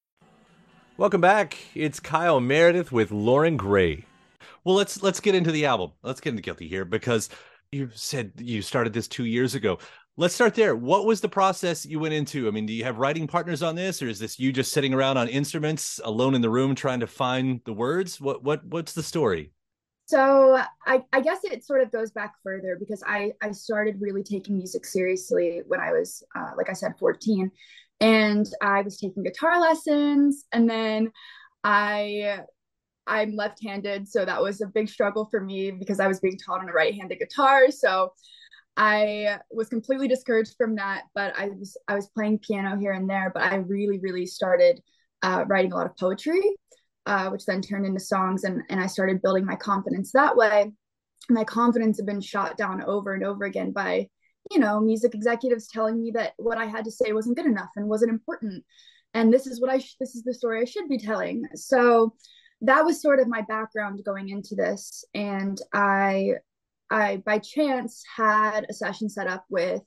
Welcome 1.01 1.19
back. 1.19 1.57
It's 1.73 1.99
Kyle 1.99 2.39
Meredith 2.39 2.91
with 2.91 3.09
Loren 3.09 3.57
Gray. 3.57 4.05
Well, 4.63 4.75
let's 4.75 5.01
let's 5.01 5.19
get 5.19 5.33
into 5.33 5.51
the 5.51 5.65
album. 5.65 5.93
Let's 6.03 6.21
get 6.21 6.29
into 6.29 6.43
Guilty 6.43 6.67
here 6.67 6.85
because 6.85 7.29
you 7.71 7.89
said 7.95 8.33
you 8.37 8.61
started 8.61 8.93
this 8.93 9.07
two 9.07 9.25
years 9.25 9.55
ago. 9.55 9.79
Let's 10.15 10.35
start 10.35 10.53
there. 10.53 10.75
What 10.75 11.07
was 11.07 11.19
the 11.19 11.27
process 11.27 11.87
you 11.87 11.99
went 11.99 12.13
into? 12.13 12.47
I 12.47 12.51
mean, 12.51 12.67
do 12.67 12.73
you 12.73 12.83
have 12.83 12.99
writing 12.99 13.25
partners 13.25 13.63
on 13.63 13.73
this, 13.73 13.99
or 14.03 14.09
is 14.09 14.19
this 14.19 14.37
you 14.37 14.53
just 14.53 14.73
sitting 14.73 14.93
around 14.93 15.17
on 15.17 15.27
instruments 15.27 15.99
alone 16.03 16.35
in 16.35 16.41
the 16.41 16.51
room 16.51 16.75
trying 16.75 16.99
to 16.99 17.07
find 17.07 17.61
the 17.65 17.73
words? 17.73 18.21
What 18.21 18.43
what 18.43 18.63
what's 18.67 18.93
the 18.93 19.01
story? 19.01 19.53
So 20.05 20.61
I, 20.85 21.03
I 21.13 21.21
guess 21.21 21.39
it 21.45 21.63
sort 21.63 21.81
of 21.81 21.91
goes 21.91 22.11
back 22.11 22.33
further 22.43 22.75
because 22.77 23.01
I, 23.07 23.31
I 23.41 23.53
started 23.53 23.99
really 23.99 24.23
taking 24.23 24.57
music 24.57 24.85
seriously 24.85 25.61
when 25.65 25.79
I 25.79 25.93
was, 25.93 26.21
uh, 26.35 26.51
like 26.57 26.69
I 26.69 26.73
said, 26.73 26.93
14 26.99 27.49
and 28.01 28.47
I 28.61 28.81
was 28.81 28.97
taking 28.97 29.23
guitar 29.23 29.61
lessons 29.61 30.45
and 30.51 30.69
then 30.69 31.11
I 31.63 32.39
I'm 33.07 33.35
left-handed 33.35 34.07
so 34.07 34.25
that 34.25 34.41
was 34.41 34.61
a 34.61 34.67
big 34.67 34.89
struggle 34.89 35.27
for 35.31 35.39
me 35.39 35.71
because 35.71 35.99
I 35.99 36.07
was 36.07 36.19
being 36.19 36.37
taught 36.37 36.61
on 36.61 36.69
a 36.69 36.73
right-handed 36.73 37.19
guitar 37.19 37.71
so 37.71 38.13
I 38.75 39.37
was 39.51 39.69
completely 39.69 40.07
discouraged 40.07 40.55
from 40.57 40.75
that 40.75 41.03
but 41.13 41.33
I 41.37 41.49
was 41.49 41.77
I 41.87 41.95
was 41.95 42.07
playing 42.07 42.39
piano 42.39 42.77
here 42.77 42.91
and 42.91 43.09
there 43.09 43.31
but 43.33 43.43
I 43.43 43.57
really 43.57 43.99
really 43.99 44.25
started 44.25 44.81
uh, 45.21 45.45
writing 45.47 45.71
a 45.71 45.75
lot 45.75 45.85
of 45.85 45.95
poetry 45.97 46.41
uh, 47.05 47.29
which 47.29 47.45
then 47.45 47.61
turned 47.61 47.85
into 47.85 47.99
songs 47.99 48.43
and 48.43 48.63
and 48.69 48.79
I 48.79 48.87
started 48.87 49.21
building 49.21 49.45
my 49.45 49.55
confidence 49.55 50.11
that 50.13 50.35
way. 50.35 50.71
My 51.29 51.43
confidence 51.43 51.97
had 51.97 52.05
been 52.05 52.21
shot 52.21 52.57
down 52.57 52.83
over 52.83 53.13
and 53.13 53.23
over 53.23 53.45
again 53.45 53.71
by 53.71 54.09
you 54.49 54.59
know, 54.59 54.79
music 54.79 55.13
executives 55.13 55.67
telling 55.67 56.01
me 56.01 56.11
that 56.11 56.33
what 56.37 56.57
I 56.57 56.65
had 56.65 56.85
to 56.85 56.91
say 56.91 57.13
wasn't 57.13 57.37
good 57.37 57.45
enough 57.45 57.69
and 57.75 57.87
wasn't 57.87 58.11
important. 58.11 58.63
And 59.13 59.33
this 59.33 59.45
is 59.45 59.61
what 59.61 59.69
I, 59.69 59.79
sh- 59.79 59.97
this 59.99 60.15
is 60.15 60.23
the 60.23 60.33
story 60.33 60.61
I 60.61 60.65
should 60.65 60.87
be 60.87 60.97
telling. 60.97 61.43
So 61.55 62.13
that 62.61 62.85
was 62.85 63.01
sort 63.01 63.19
of 63.19 63.27
my 63.27 63.41
background 63.41 64.01
going 64.05 64.29
into 64.29 64.55
this. 64.55 65.03
And 65.13 65.59
I, 65.73 66.33
I 66.89 67.17
by 67.25 67.39
chance 67.39 68.03
had 68.15 68.65
a 68.69 68.73
session 68.73 69.09
set 69.09 69.27
up 69.27 69.45
with 69.49 69.81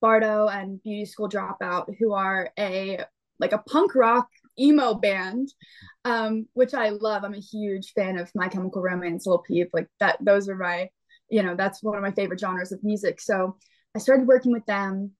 Bardo 0.00 0.48
and 0.48 0.82
Beauty 0.82 1.04
School 1.04 1.28
Dropout, 1.28 1.94
who 1.98 2.12
are 2.12 2.50
a 2.58 3.04
like 3.38 3.52
a 3.52 3.58
punk 3.58 3.94
rock 3.94 4.28
emo 4.58 4.94
band, 4.94 5.48
um, 6.04 6.46
which 6.52 6.74
I 6.74 6.90
love. 6.90 7.24
I'm 7.24 7.34
a 7.34 7.40
huge 7.40 7.92
fan 7.92 8.18
of 8.18 8.30
My 8.34 8.48
Chemical 8.48 8.82
Romance, 8.82 9.26
Lil 9.26 9.38
Peep, 9.38 9.70
like 9.72 9.88
that. 9.98 10.18
Those 10.20 10.48
are 10.48 10.56
my, 10.56 10.88
you 11.30 11.42
know, 11.42 11.54
that's 11.56 11.82
one 11.82 11.96
of 11.96 12.02
my 12.02 12.12
favorite 12.12 12.40
genres 12.40 12.72
of 12.72 12.84
music. 12.84 13.20
So 13.20 13.56
I 13.94 13.98
started 13.98 14.26
working 14.26 14.52
with 14.52 14.66
them 14.66 15.12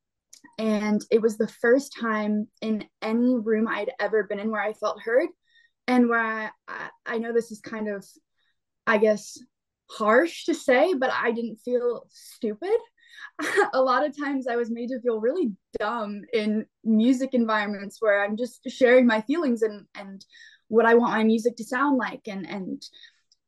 and 0.58 1.02
it 1.10 1.20
was 1.20 1.36
the 1.36 1.48
first 1.48 1.96
time 1.98 2.48
in 2.60 2.84
any 3.02 3.34
room 3.34 3.66
I'd 3.68 3.90
ever 3.98 4.24
been 4.24 4.38
in 4.38 4.50
where 4.50 4.62
I 4.62 4.72
felt 4.74 5.02
heard 5.02 5.28
and 5.86 6.08
where 6.08 6.52
I, 6.68 6.90
I, 7.04 7.18
know 7.18 7.32
this 7.32 7.50
is 7.50 7.60
kind 7.60 7.88
of 7.88 8.06
I 8.86 8.98
guess 8.98 9.38
harsh 9.90 10.44
to 10.44 10.54
say 10.54 10.94
but 10.94 11.10
I 11.12 11.32
didn't 11.32 11.56
feel 11.64 12.06
stupid. 12.10 12.78
A 13.74 13.80
lot 13.80 14.06
of 14.06 14.16
times 14.16 14.46
I 14.46 14.56
was 14.56 14.70
made 14.70 14.88
to 14.88 15.00
feel 15.00 15.20
really 15.20 15.52
dumb 15.78 16.22
in 16.32 16.64
music 16.84 17.30
environments 17.32 17.96
where 18.00 18.24
I'm 18.24 18.36
just 18.36 18.60
sharing 18.68 19.06
my 19.06 19.20
feelings 19.22 19.62
and 19.62 19.86
and 19.94 20.24
what 20.68 20.86
I 20.86 20.94
want 20.94 21.12
my 21.12 21.24
music 21.24 21.56
to 21.56 21.64
sound 21.64 21.98
like 21.98 22.22
and 22.26 22.48
and 22.48 22.82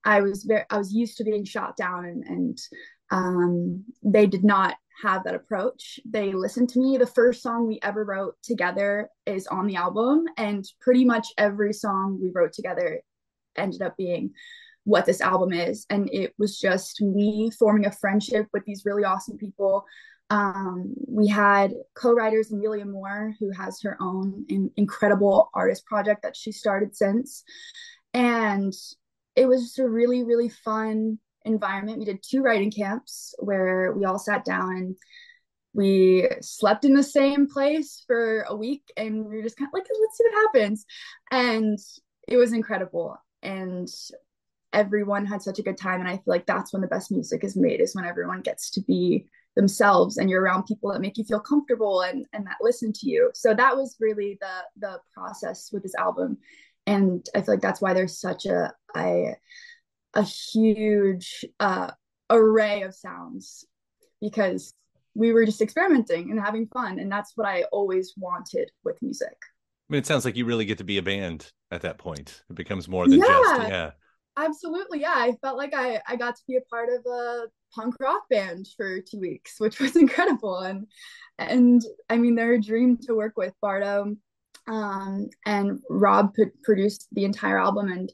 I 0.05 0.21
was 0.21 0.43
very 0.43 0.65
I 0.69 0.79
was 0.79 0.93
used 0.93 1.19
to 1.19 1.25
being 1.25 1.45
shot 1.45 1.77
down 1.77 2.05
and 2.07 2.25
and 2.27 2.59
um, 3.13 3.85
they 4.03 4.27
did 4.27 4.43
not 4.43 4.75
have 5.03 5.25
that 5.25 5.35
approach. 5.35 6.01
They 6.05 6.33
listen 6.33 6.67
to 6.69 6.81
me. 6.81 6.97
The 6.97 7.07
first 7.07 7.43
song 7.43 7.67
we 7.67 7.79
ever 7.83 8.05
wrote 8.05 8.35
together 8.43 9.09
is 9.27 9.47
on 9.47 9.67
the 9.67 9.77
album, 9.77 10.25
and 10.37 10.65
pretty 10.81 11.05
much 11.05 11.29
every 11.39 11.73
song 11.73 12.19
we 12.21 12.31
wrote 12.35 12.53
together 12.53 13.01
ended 13.57 13.83
up 13.83 13.97
being 13.97 14.33
what 14.85 15.07
this 15.07 15.21
album 15.21 15.53
is. 15.53 15.87
And 15.91 16.09
it 16.13 16.35
was 16.39 16.59
just 16.59 17.01
me 17.01 17.51
forming 17.59 17.87
a 17.87 17.93
friendship 17.93 18.49
with 18.53 18.65
these 18.65 18.85
really 18.85 19.05
awesome 19.05 19.39
people. 19.39 19.85
Um, 20.31 20.95
we 21.07 21.27
had 21.27 21.75
co-writers 21.95 22.51
Amelia 22.51 22.87
Moore, 22.87 23.35
who 23.39 23.51
has 23.51 23.81
her 23.83 23.97
own 24.01 24.47
in- 24.49 24.71
incredible 24.77 25.51
artist 25.55 25.85
project 25.87 26.23
that 26.23 26.37
she 26.37 26.53
started 26.53 26.97
since, 26.97 27.45
and 28.15 28.73
it 29.37 29.47
was 29.47 29.63
just 29.63 29.79
a 29.79 29.89
really, 29.89 30.25
really 30.25 30.49
fun 30.49 31.19
environment. 31.45 31.99
We 31.99 32.05
did 32.05 32.23
two 32.23 32.43
writing 32.43 32.71
camps 32.71 33.35
where 33.39 33.93
we 33.93 34.05
all 34.05 34.19
sat 34.19 34.45
down 34.45 34.77
and 34.77 34.97
we 35.75 36.29
slept 36.41 36.85
in 36.85 36.95
the 36.95 37.03
same 37.03 37.49
place 37.49 38.05
for 38.07 38.43
a 38.43 38.55
week 38.55 38.83
and 38.97 39.25
we 39.25 39.37
were 39.37 39.43
just 39.43 39.57
kind 39.57 39.69
of 39.69 39.73
like, 39.73 39.85
let's 39.89 40.19
see 40.19 40.25
what 40.25 40.53
happens. 40.55 40.85
And 41.31 41.79
it 42.29 42.37
was 42.37 42.53
incredible. 42.53 43.17
And 43.43 43.89
everyone 44.73 45.27
had 45.27 45.43
such 45.43 45.59
a 45.59 45.63
good 45.63 45.79
time. 45.79 46.01
And 46.01 46.09
I 46.09 46.15
feel 46.15 46.23
like 46.27 46.47
that's 46.47 46.73
when 46.73 46.83
the 46.83 46.89
best 46.89 47.11
music 47.11 47.45
is 47.45 47.57
made 47.57 47.81
is 47.81 47.95
when 47.95 48.05
everyone 48.05 48.43
gets 48.43 48.71
to 48.73 48.81
be 48.83 49.27
themselves 49.55 50.17
and 50.17 50.31
you're 50.31 50.43
around 50.43 50.65
people 50.65 50.93
that 50.93 51.01
make 51.01 51.19
you 51.19 51.25
feel 51.25 51.41
comfortable 51.41 52.03
and, 52.03 52.27
and 52.33 52.47
that 52.47 52.57
listen 52.61 52.93
to 52.93 53.09
you. 53.09 53.31
So 53.35 53.55
that 53.55 53.77
was 53.77 53.97
really 54.01 54.39
the 54.41 54.87
the 54.89 55.01
process 55.13 55.71
with 55.73 55.83
this 55.83 55.95
album. 55.95 56.39
And 56.87 57.25
I 57.35 57.43
feel 57.43 57.55
like 57.55 57.63
that's 57.63 57.81
why 57.81 57.93
there's 57.93 58.19
such 58.19 58.47
a 58.47 58.73
I 58.95 59.37
a 60.15 60.23
huge 60.23 61.45
uh, 61.61 61.91
array 62.31 62.83
of 62.83 62.95
sounds 62.95 63.65
because 64.21 64.75
we 65.15 65.33
were 65.33 65.45
just 65.45 65.61
experimenting 65.61 66.31
and 66.31 66.41
having 66.41 66.67
fun 66.69 66.99
and 66.99 67.11
that's 67.13 67.33
what 67.35 67.47
i 67.47 67.65
always 67.65 68.15
wanted 68.17 68.71
with 68.85 69.01
music. 69.03 69.37
I 69.91 69.93
mean 69.93 69.99
it 69.99 70.07
sounds 70.07 70.25
like 70.25 70.37
you 70.37 70.47
really 70.47 70.65
get 70.65 70.79
to 70.79 70.85
be 70.85 70.97
a 70.99 71.03
band 71.03 71.51
at 71.71 71.83
that 71.83 71.99
point. 71.99 72.43
It 72.49 72.57
becomes 72.57 72.89
more 72.89 73.07
than 73.07 73.19
yeah, 73.19 73.27
just 73.27 73.69
yeah. 73.69 73.91
absolutely 74.39 75.01
yeah. 75.01 75.15
I 75.15 75.33
felt 75.43 75.59
like 75.59 75.75
i 75.75 76.01
i 76.09 76.17
got 76.17 76.37
to 76.37 76.43
be 76.49 76.57
a 76.57 76.63
part 76.63 76.89
of 76.89 77.05
a 77.05 77.47
punk 77.75 77.97
rock 78.01 78.23
band 78.31 78.69
for 78.77 79.01
two 79.01 79.21
weeks 79.21 79.57
which 79.59 79.81
was 79.81 79.97
incredible. 80.05 80.59
And 80.59 80.87
and 81.39 81.83
i 82.09 82.17
mean 82.17 82.35
they're 82.35 82.55
a 82.55 82.61
dream 82.61 82.99
to 83.03 83.15
work 83.15 83.35
with 83.37 83.53
bardo 83.61 84.15
um 84.69 85.29
and 85.45 85.81
rob 85.91 86.35
produced 86.63 87.09
the 87.13 87.25
entire 87.25 87.59
album 87.59 87.91
and 87.91 88.13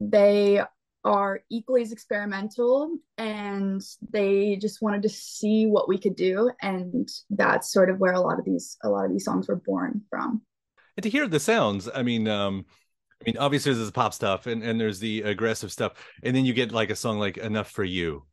they 0.00 0.60
are 1.04 1.40
equally 1.50 1.82
as 1.82 1.92
experimental 1.92 2.96
and 3.18 3.82
they 4.10 4.56
just 4.56 4.80
wanted 4.80 5.02
to 5.02 5.08
see 5.08 5.66
what 5.66 5.88
we 5.88 5.98
could 5.98 6.16
do 6.16 6.50
and 6.62 7.08
that's 7.30 7.72
sort 7.72 7.90
of 7.90 7.98
where 7.98 8.12
a 8.12 8.20
lot 8.20 8.38
of 8.38 8.44
these 8.44 8.76
a 8.82 8.88
lot 8.88 9.04
of 9.04 9.12
these 9.12 9.24
songs 9.24 9.46
were 9.46 9.56
born 9.56 10.00
from 10.08 10.40
and 10.96 11.02
to 11.02 11.10
hear 11.10 11.28
the 11.28 11.40
sounds 11.40 11.88
i 11.94 12.02
mean 12.02 12.26
um 12.26 12.64
i 13.20 13.24
mean 13.26 13.36
obviously 13.38 13.72
there's 13.72 13.86
the 13.86 13.92
pop 13.92 14.14
stuff 14.14 14.46
and 14.46 14.62
and 14.62 14.80
there's 14.80 14.98
the 14.98 15.22
aggressive 15.22 15.70
stuff 15.70 15.92
and 16.22 16.34
then 16.34 16.44
you 16.44 16.54
get 16.54 16.72
like 16.72 16.90
a 16.90 16.96
song 16.96 17.18
like 17.18 17.36
enough 17.36 17.70
for 17.70 17.84
you 17.84 18.24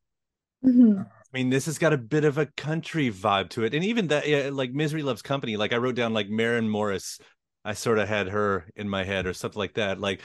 mm-hmm. 0.65 1.01
I 1.33 1.37
mean, 1.37 1.49
this 1.49 1.65
has 1.67 1.77
got 1.77 1.93
a 1.93 1.97
bit 1.97 2.25
of 2.25 2.37
a 2.37 2.45
country 2.45 3.09
vibe 3.09 3.51
to 3.51 3.63
it, 3.63 3.73
and 3.73 3.85
even 3.85 4.07
that, 4.07 4.27
yeah, 4.27 4.49
like 4.51 4.73
"Misery 4.73 5.01
Loves 5.01 5.21
Company." 5.21 5.55
Like 5.55 5.71
I 5.71 5.77
wrote 5.77 5.95
down, 5.95 6.13
like 6.13 6.27
Maren 6.27 6.67
Morris. 6.67 7.19
I 7.63 7.73
sort 7.73 7.99
of 7.99 8.09
had 8.09 8.27
her 8.27 8.65
in 8.75 8.89
my 8.89 9.05
head, 9.05 9.25
or 9.25 9.31
something 9.31 9.57
like 9.57 9.75
that. 9.75 9.97
Like 9.97 10.19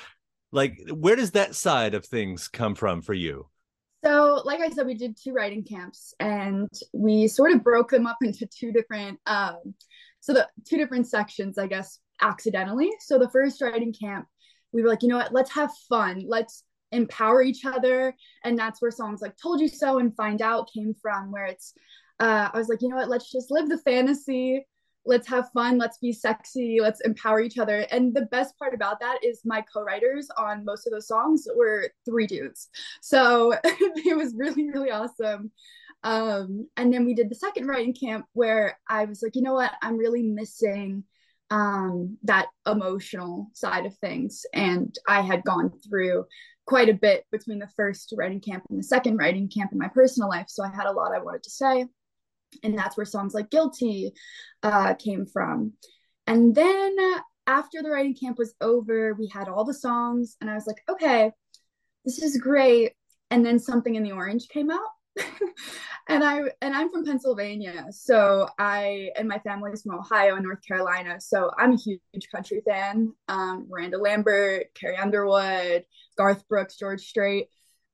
like 0.56 0.80
where 0.90 1.16
does 1.16 1.32
that 1.32 1.54
side 1.54 1.94
of 1.94 2.04
things 2.04 2.48
come 2.48 2.74
from 2.74 3.02
for 3.02 3.14
you 3.14 3.46
so 4.04 4.42
like 4.44 4.60
i 4.60 4.68
said 4.68 4.86
we 4.86 4.94
did 4.94 5.16
two 5.16 5.32
writing 5.32 5.62
camps 5.62 6.14
and 6.18 6.68
we 6.92 7.28
sort 7.28 7.52
of 7.52 7.62
broke 7.62 7.90
them 7.90 8.06
up 8.06 8.18
into 8.22 8.46
two 8.46 8.72
different 8.72 9.18
um, 9.26 9.74
so 10.26 10.32
the 10.32 10.48
two 10.64 10.76
different 10.76 11.06
sections, 11.06 11.56
I 11.56 11.68
guess, 11.68 12.00
accidentally. 12.20 12.90
So 12.98 13.16
the 13.16 13.30
first 13.30 13.62
writing 13.62 13.92
camp, 13.92 14.26
we 14.72 14.82
were 14.82 14.88
like, 14.88 15.04
you 15.04 15.08
know 15.08 15.18
what, 15.18 15.32
let's 15.32 15.52
have 15.52 15.70
fun. 15.88 16.24
Let's 16.26 16.64
empower 16.90 17.42
each 17.42 17.64
other. 17.64 18.12
And 18.42 18.58
that's 18.58 18.82
where 18.82 18.90
songs 18.90 19.22
like 19.22 19.36
Told 19.40 19.60
You 19.60 19.68
So 19.68 20.00
and 20.00 20.12
Find 20.16 20.42
Out 20.42 20.68
came 20.74 20.94
from, 21.00 21.30
where 21.30 21.44
it's, 21.44 21.74
uh, 22.18 22.48
I 22.52 22.58
was 22.58 22.68
like, 22.68 22.82
you 22.82 22.88
know 22.88 22.96
what, 22.96 23.08
let's 23.08 23.30
just 23.30 23.52
live 23.52 23.68
the 23.68 23.78
fantasy. 23.78 24.66
Let's 25.06 25.28
have 25.28 25.50
fun. 25.52 25.78
Let's 25.78 25.98
be 25.98 26.12
sexy. 26.12 26.78
Let's 26.80 27.00
empower 27.02 27.40
each 27.40 27.58
other. 27.58 27.86
And 27.90 28.14
the 28.14 28.26
best 28.26 28.58
part 28.58 28.74
about 28.74 29.00
that 29.00 29.18
is 29.22 29.40
my 29.44 29.62
co 29.62 29.82
writers 29.82 30.28
on 30.36 30.64
most 30.64 30.86
of 30.86 30.92
those 30.92 31.08
songs 31.08 31.46
were 31.54 31.90
three 32.04 32.26
dudes. 32.26 32.68
So 33.00 33.54
it 33.64 34.16
was 34.16 34.34
really, 34.36 34.68
really 34.70 34.90
awesome. 34.90 35.52
Um, 36.02 36.68
and 36.76 36.92
then 36.92 37.04
we 37.04 37.14
did 37.14 37.30
the 37.30 37.34
second 37.34 37.66
writing 37.66 37.94
camp 37.94 38.26
where 38.32 38.78
I 38.88 39.06
was 39.06 39.22
like, 39.22 39.34
you 39.34 39.42
know 39.42 39.54
what, 39.54 39.72
I'm 39.82 39.96
really 39.96 40.22
missing 40.22 41.04
um, 41.50 42.18
that 42.24 42.48
emotional 42.66 43.48
side 43.54 43.86
of 43.86 43.96
things. 43.98 44.44
And 44.52 44.94
I 45.08 45.20
had 45.20 45.44
gone 45.44 45.72
through 45.88 46.26
quite 46.66 46.88
a 46.88 46.94
bit 46.94 47.24
between 47.30 47.58
the 47.58 47.70
first 47.76 48.12
writing 48.16 48.40
camp 48.40 48.64
and 48.68 48.78
the 48.78 48.82
second 48.82 49.16
writing 49.16 49.48
camp 49.48 49.72
in 49.72 49.78
my 49.78 49.88
personal 49.88 50.28
life. 50.28 50.46
So 50.48 50.64
I 50.64 50.68
had 50.68 50.86
a 50.86 50.92
lot 50.92 51.14
I 51.14 51.22
wanted 51.22 51.44
to 51.44 51.50
say. 51.50 51.86
And 52.62 52.76
that's 52.76 52.96
where 52.96 53.06
songs 53.06 53.34
like 53.34 53.50
Guilty 53.50 54.12
uh, 54.62 54.94
came 54.94 55.26
from. 55.26 55.72
And 56.26 56.54
then 56.54 56.96
after 57.46 57.82
the 57.82 57.90
writing 57.90 58.14
camp 58.14 58.38
was 58.38 58.54
over, 58.60 59.14
we 59.14 59.28
had 59.28 59.48
all 59.48 59.64
the 59.64 59.74
songs, 59.74 60.36
and 60.40 60.50
I 60.50 60.54
was 60.54 60.66
like, 60.66 60.82
okay, 60.88 61.30
this 62.04 62.20
is 62.20 62.38
great. 62.38 62.92
And 63.30 63.44
then 63.44 63.58
something 63.58 63.94
in 63.94 64.02
the 64.02 64.12
orange 64.12 64.48
came 64.48 64.70
out. 64.70 64.80
and 66.08 66.22
I 66.22 66.42
and 66.60 66.74
I'm 66.74 66.90
from 66.90 67.04
Pennsylvania, 67.04 67.86
so 67.90 68.48
I 68.58 69.10
and 69.16 69.26
my 69.26 69.38
family's 69.38 69.82
from 69.82 69.98
Ohio 69.98 70.34
and 70.34 70.44
North 70.44 70.60
Carolina, 70.66 71.20
so 71.20 71.50
I'm 71.56 71.72
a 71.72 71.76
huge 71.76 72.00
country 72.30 72.60
fan. 72.66 73.12
Um, 73.28 73.66
Miranda 73.70 73.96
Lambert, 73.96 74.66
Carrie 74.74 74.98
Underwood, 74.98 75.84
Garth 76.18 76.46
Brooks, 76.48 76.76
George 76.76 77.00
Strait, 77.00 77.46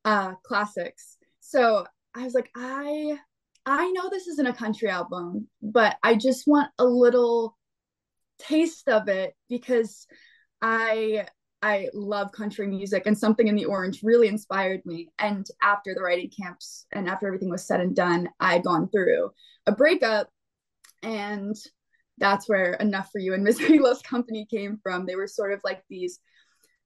uh, 0.04 0.34
classics. 0.42 1.16
So 1.38 1.86
I 2.14 2.24
was 2.24 2.34
like, 2.34 2.50
I 2.56 3.18
I 3.64 3.90
know 3.92 4.08
this 4.10 4.26
isn't 4.26 4.46
a 4.46 4.52
country 4.52 4.88
album, 4.88 5.48
but 5.60 5.96
I 6.02 6.16
just 6.16 6.46
want 6.46 6.70
a 6.78 6.84
little 6.84 7.56
taste 8.38 8.88
of 8.88 9.08
it 9.08 9.34
because 9.48 10.06
I 10.60 11.26
I 11.62 11.88
love 11.94 12.32
country 12.32 12.66
music 12.66 13.04
and 13.06 13.16
something 13.16 13.46
in 13.46 13.54
the 13.54 13.66
orange 13.66 14.00
really 14.02 14.26
inspired 14.26 14.84
me. 14.84 15.10
And 15.20 15.46
after 15.62 15.94
the 15.94 16.02
writing 16.02 16.30
camps 16.30 16.86
and 16.90 17.08
after 17.08 17.28
everything 17.28 17.50
was 17.50 17.64
said 17.64 17.80
and 17.80 17.94
done, 17.94 18.28
I 18.40 18.54
had 18.54 18.64
gone 18.64 18.88
through 18.88 19.30
a 19.66 19.72
breakup 19.72 20.28
and 21.04 21.54
that's 22.18 22.48
where 22.48 22.74
Enough 22.74 23.10
for 23.12 23.20
You 23.20 23.34
and 23.34 23.44
Misery 23.44 23.78
Loves 23.80 24.02
Company 24.02 24.46
came 24.50 24.80
from. 24.82 25.06
They 25.06 25.16
were 25.16 25.28
sort 25.28 25.52
of 25.52 25.60
like 25.64 25.82
these 25.88 26.18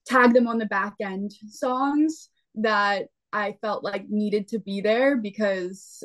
tag 0.06 0.34
them 0.34 0.46
on 0.46 0.58
the 0.58 0.66
back 0.66 0.94
end 1.00 1.32
songs 1.48 2.28
that 2.56 3.06
I 3.32 3.56
felt 3.60 3.84
like 3.84 4.08
needed 4.08 4.48
to 4.48 4.58
be 4.58 4.80
there 4.80 5.16
because 5.16 6.02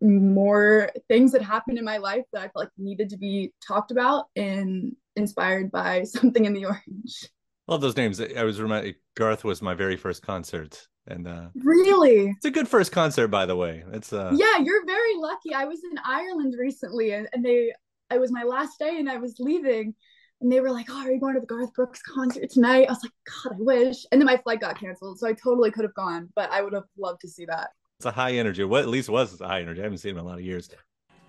more 0.00 0.90
things 1.08 1.32
that 1.32 1.42
happened 1.42 1.78
in 1.78 1.84
my 1.84 1.98
life 1.98 2.24
that 2.32 2.40
I 2.40 2.48
felt 2.48 2.56
like 2.56 2.70
needed 2.78 3.10
to 3.10 3.16
be 3.16 3.52
talked 3.66 3.90
about 3.90 4.26
and 4.34 4.96
inspired 5.16 5.70
by 5.70 6.02
something 6.04 6.44
in 6.44 6.54
the 6.54 6.66
orange. 6.66 7.28
Love 7.68 7.80
those 7.80 7.96
names. 7.96 8.20
I 8.20 8.44
was 8.44 8.60
reminded 8.60 8.96
Garth 9.16 9.44
was 9.44 9.60
my 9.60 9.74
very 9.74 9.96
first 9.96 10.22
concert. 10.22 10.86
And 11.08 11.28
uh 11.28 11.48
really 11.62 12.30
it's 12.30 12.44
a 12.46 12.50
good 12.50 12.66
first 12.66 12.90
concert 12.90 13.28
by 13.28 13.46
the 13.46 13.54
way. 13.54 13.84
It's 13.92 14.12
uh 14.12 14.32
Yeah, 14.34 14.58
you're 14.58 14.84
very 14.86 15.16
lucky. 15.16 15.54
I 15.54 15.64
was 15.66 15.80
in 15.84 15.98
Ireland 16.04 16.54
recently 16.58 17.12
and, 17.12 17.28
and 17.32 17.44
they 17.44 17.72
it 18.10 18.20
was 18.20 18.32
my 18.32 18.42
last 18.42 18.78
day 18.78 18.98
and 18.98 19.08
I 19.08 19.18
was 19.18 19.36
leaving 19.38 19.94
and 20.40 20.52
they 20.52 20.60
were 20.60 20.70
like, 20.70 20.86
Oh, 20.90 20.98
are 20.98 21.10
you 21.10 21.20
going 21.20 21.34
to 21.34 21.40
the 21.40 21.46
Garth 21.46 21.72
Brooks 21.74 22.02
concert 22.02 22.50
tonight? 22.50 22.86
I 22.88 22.92
was 22.92 23.02
like, 23.02 23.12
God, 23.44 23.54
I 23.54 23.62
wish. 23.62 24.04
And 24.12 24.20
then 24.20 24.26
my 24.26 24.36
flight 24.36 24.60
got 24.60 24.78
canceled. 24.78 25.18
So 25.18 25.26
I 25.26 25.32
totally 25.32 25.70
could 25.70 25.84
have 25.84 25.94
gone, 25.94 26.28
but 26.34 26.50
I 26.50 26.62
would 26.62 26.72
have 26.72 26.84
loved 26.98 27.20
to 27.22 27.28
see 27.28 27.46
that. 27.46 27.70
It's 27.98 28.06
a 28.06 28.10
high 28.10 28.32
energy. 28.32 28.62
What 28.64 28.82
at 28.82 28.88
least 28.88 29.08
was 29.08 29.40
a 29.40 29.46
high 29.46 29.62
energy. 29.62 29.80
I 29.80 29.84
haven't 29.84 29.98
seen 29.98 30.12
him 30.12 30.18
in 30.18 30.24
a 30.24 30.28
lot 30.28 30.38
of 30.38 30.44
years. 30.44 30.68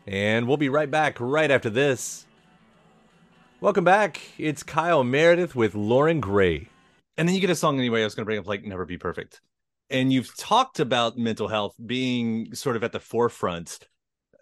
And 0.05 0.47
we'll 0.47 0.57
be 0.57 0.69
right 0.69 0.89
back 0.91 1.17
right 1.19 1.49
after 1.49 1.69
this. 1.69 2.25
Welcome 3.61 3.83
back. 3.83 4.21
It's 4.37 4.63
Kyle 4.63 5.03
Meredith 5.03 5.55
with 5.55 5.75
Loren 5.75 6.19
Gray. 6.19 6.67
And 7.17 7.27
then 7.27 7.33
you 7.33 7.41
get 7.41 7.49
a 7.49 7.55
song 7.55 7.79
anyway. 7.79 8.01
I 8.01 8.03
was 8.03 8.13
going 8.13 8.23
to 8.23 8.25
bring 8.25 8.37
up 8.37 8.47
like 8.47 8.63
Never 8.63 8.85
Be 8.85 8.97
Perfect. 8.97 9.41
And 9.89 10.11
you've 10.11 10.35
talked 10.37 10.79
about 10.79 11.17
mental 11.17 11.47
health 11.47 11.73
being 11.83 12.53
sort 12.53 12.75
of 12.75 12.83
at 12.83 12.91
the 12.91 12.99
forefront. 12.99 13.79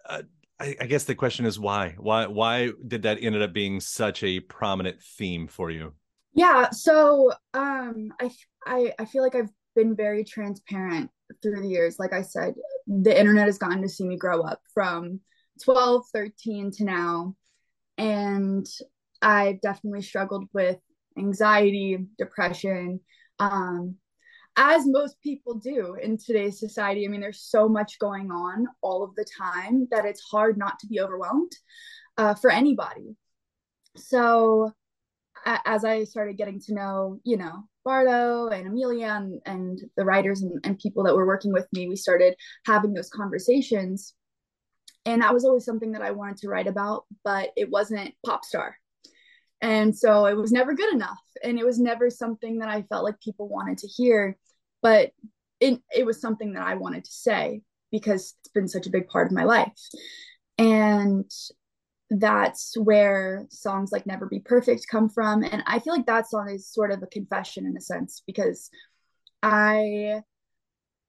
Uh, 0.08 0.22
I, 0.58 0.76
I, 0.80 0.86
guess 0.86 1.04
the 1.04 1.14
question 1.14 1.44
is 1.44 1.58
why? 1.58 1.94
Why 1.98 2.26
why 2.26 2.70
did 2.86 3.02
that 3.02 3.18
ended 3.20 3.42
up 3.42 3.52
being 3.52 3.80
such 3.80 4.22
a 4.22 4.40
prominent 4.40 5.02
theme 5.02 5.48
for 5.48 5.70
you? 5.70 5.92
Yeah, 6.32 6.70
so 6.70 7.32
um 7.54 8.12
I 8.20 8.30
I 8.66 8.92
I 8.98 9.04
feel 9.04 9.22
like 9.22 9.34
I've 9.34 9.50
been 9.74 9.94
very 9.94 10.24
transparent 10.24 11.10
through 11.42 11.60
the 11.60 11.68
years. 11.68 11.98
Like 11.98 12.12
I 12.12 12.22
said, 12.22 12.54
the 12.86 13.18
internet 13.18 13.46
has 13.46 13.58
gotten 13.58 13.82
to 13.82 13.88
see 13.88 14.04
me 14.04 14.16
grow 14.16 14.42
up 14.42 14.60
from 14.72 15.20
12, 15.62 16.04
13 16.12 16.70
to 16.72 16.84
now. 16.84 17.36
And 17.98 18.66
I've 19.22 19.60
definitely 19.60 20.02
struggled 20.02 20.44
with 20.52 20.78
anxiety, 21.18 21.98
depression, 22.18 23.00
um, 23.38 23.96
as 24.56 24.86
most 24.86 25.20
people 25.20 25.54
do 25.54 25.96
in 26.02 26.16
today's 26.16 26.58
society. 26.58 27.04
I 27.04 27.08
mean, 27.08 27.20
there's 27.20 27.42
so 27.42 27.68
much 27.68 27.98
going 27.98 28.30
on 28.30 28.66
all 28.80 29.04
of 29.04 29.14
the 29.14 29.26
time 29.38 29.86
that 29.90 30.06
it's 30.06 30.22
hard 30.22 30.56
not 30.56 30.78
to 30.80 30.86
be 30.86 31.00
overwhelmed 31.00 31.52
uh, 32.16 32.34
for 32.34 32.50
anybody. 32.50 33.16
So, 33.96 34.72
a- 35.44 35.60
as 35.66 35.84
I 35.84 36.04
started 36.04 36.38
getting 36.38 36.60
to 36.60 36.74
know, 36.74 37.20
you 37.24 37.36
know, 37.36 37.64
Bardo 37.84 38.48
and 38.48 38.66
Amelia 38.66 39.08
and, 39.08 39.40
and 39.44 39.80
the 39.96 40.04
writers 40.04 40.42
and, 40.42 40.58
and 40.64 40.78
people 40.78 41.04
that 41.04 41.14
were 41.14 41.26
working 41.26 41.52
with 41.52 41.68
me, 41.72 41.88
we 41.88 41.96
started 41.96 42.34
having 42.64 42.94
those 42.94 43.10
conversations. 43.10 44.14
And 45.04 45.22
that 45.22 45.34
was 45.34 45.44
always 45.44 45.64
something 45.64 45.92
that 45.92 46.02
I 46.02 46.10
wanted 46.10 46.38
to 46.38 46.48
write 46.48 46.66
about, 46.66 47.04
but 47.22 47.50
it 47.56 47.70
wasn't 47.70 48.14
pop 48.24 48.44
star 48.44 48.76
and 49.60 49.96
so 49.96 50.26
it 50.26 50.36
was 50.36 50.52
never 50.52 50.74
good 50.74 50.92
enough. 50.92 51.18
And 51.42 51.58
it 51.58 51.66
was 51.66 51.78
never 51.78 52.10
something 52.10 52.58
that 52.58 52.68
I 52.68 52.82
felt 52.82 53.04
like 53.04 53.20
people 53.20 53.48
wanted 53.48 53.78
to 53.78 53.88
hear. 53.88 54.36
But 54.82 55.12
it, 55.60 55.80
it 55.94 56.04
was 56.04 56.20
something 56.20 56.52
that 56.52 56.62
I 56.66 56.74
wanted 56.74 57.04
to 57.04 57.10
say 57.12 57.62
because 57.90 58.34
it's 58.40 58.52
been 58.52 58.68
such 58.68 58.86
a 58.86 58.90
big 58.90 59.08
part 59.08 59.26
of 59.26 59.32
my 59.32 59.44
life. 59.44 59.72
And 60.58 61.30
that's 62.10 62.76
where 62.76 63.46
songs 63.50 63.90
like 63.90 64.06
Never 64.06 64.26
Be 64.26 64.40
Perfect 64.40 64.86
come 64.90 65.08
from. 65.08 65.42
And 65.42 65.62
I 65.66 65.78
feel 65.78 65.94
like 65.94 66.06
that 66.06 66.28
song 66.28 66.50
is 66.50 66.68
sort 66.68 66.92
of 66.92 67.02
a 67.02 67.08
confession 67.08 67.66
in 67.66 67.76
a 67.76 67.80
sense 67.80 68.22
because 68.26 68.70
I 69.42 70.20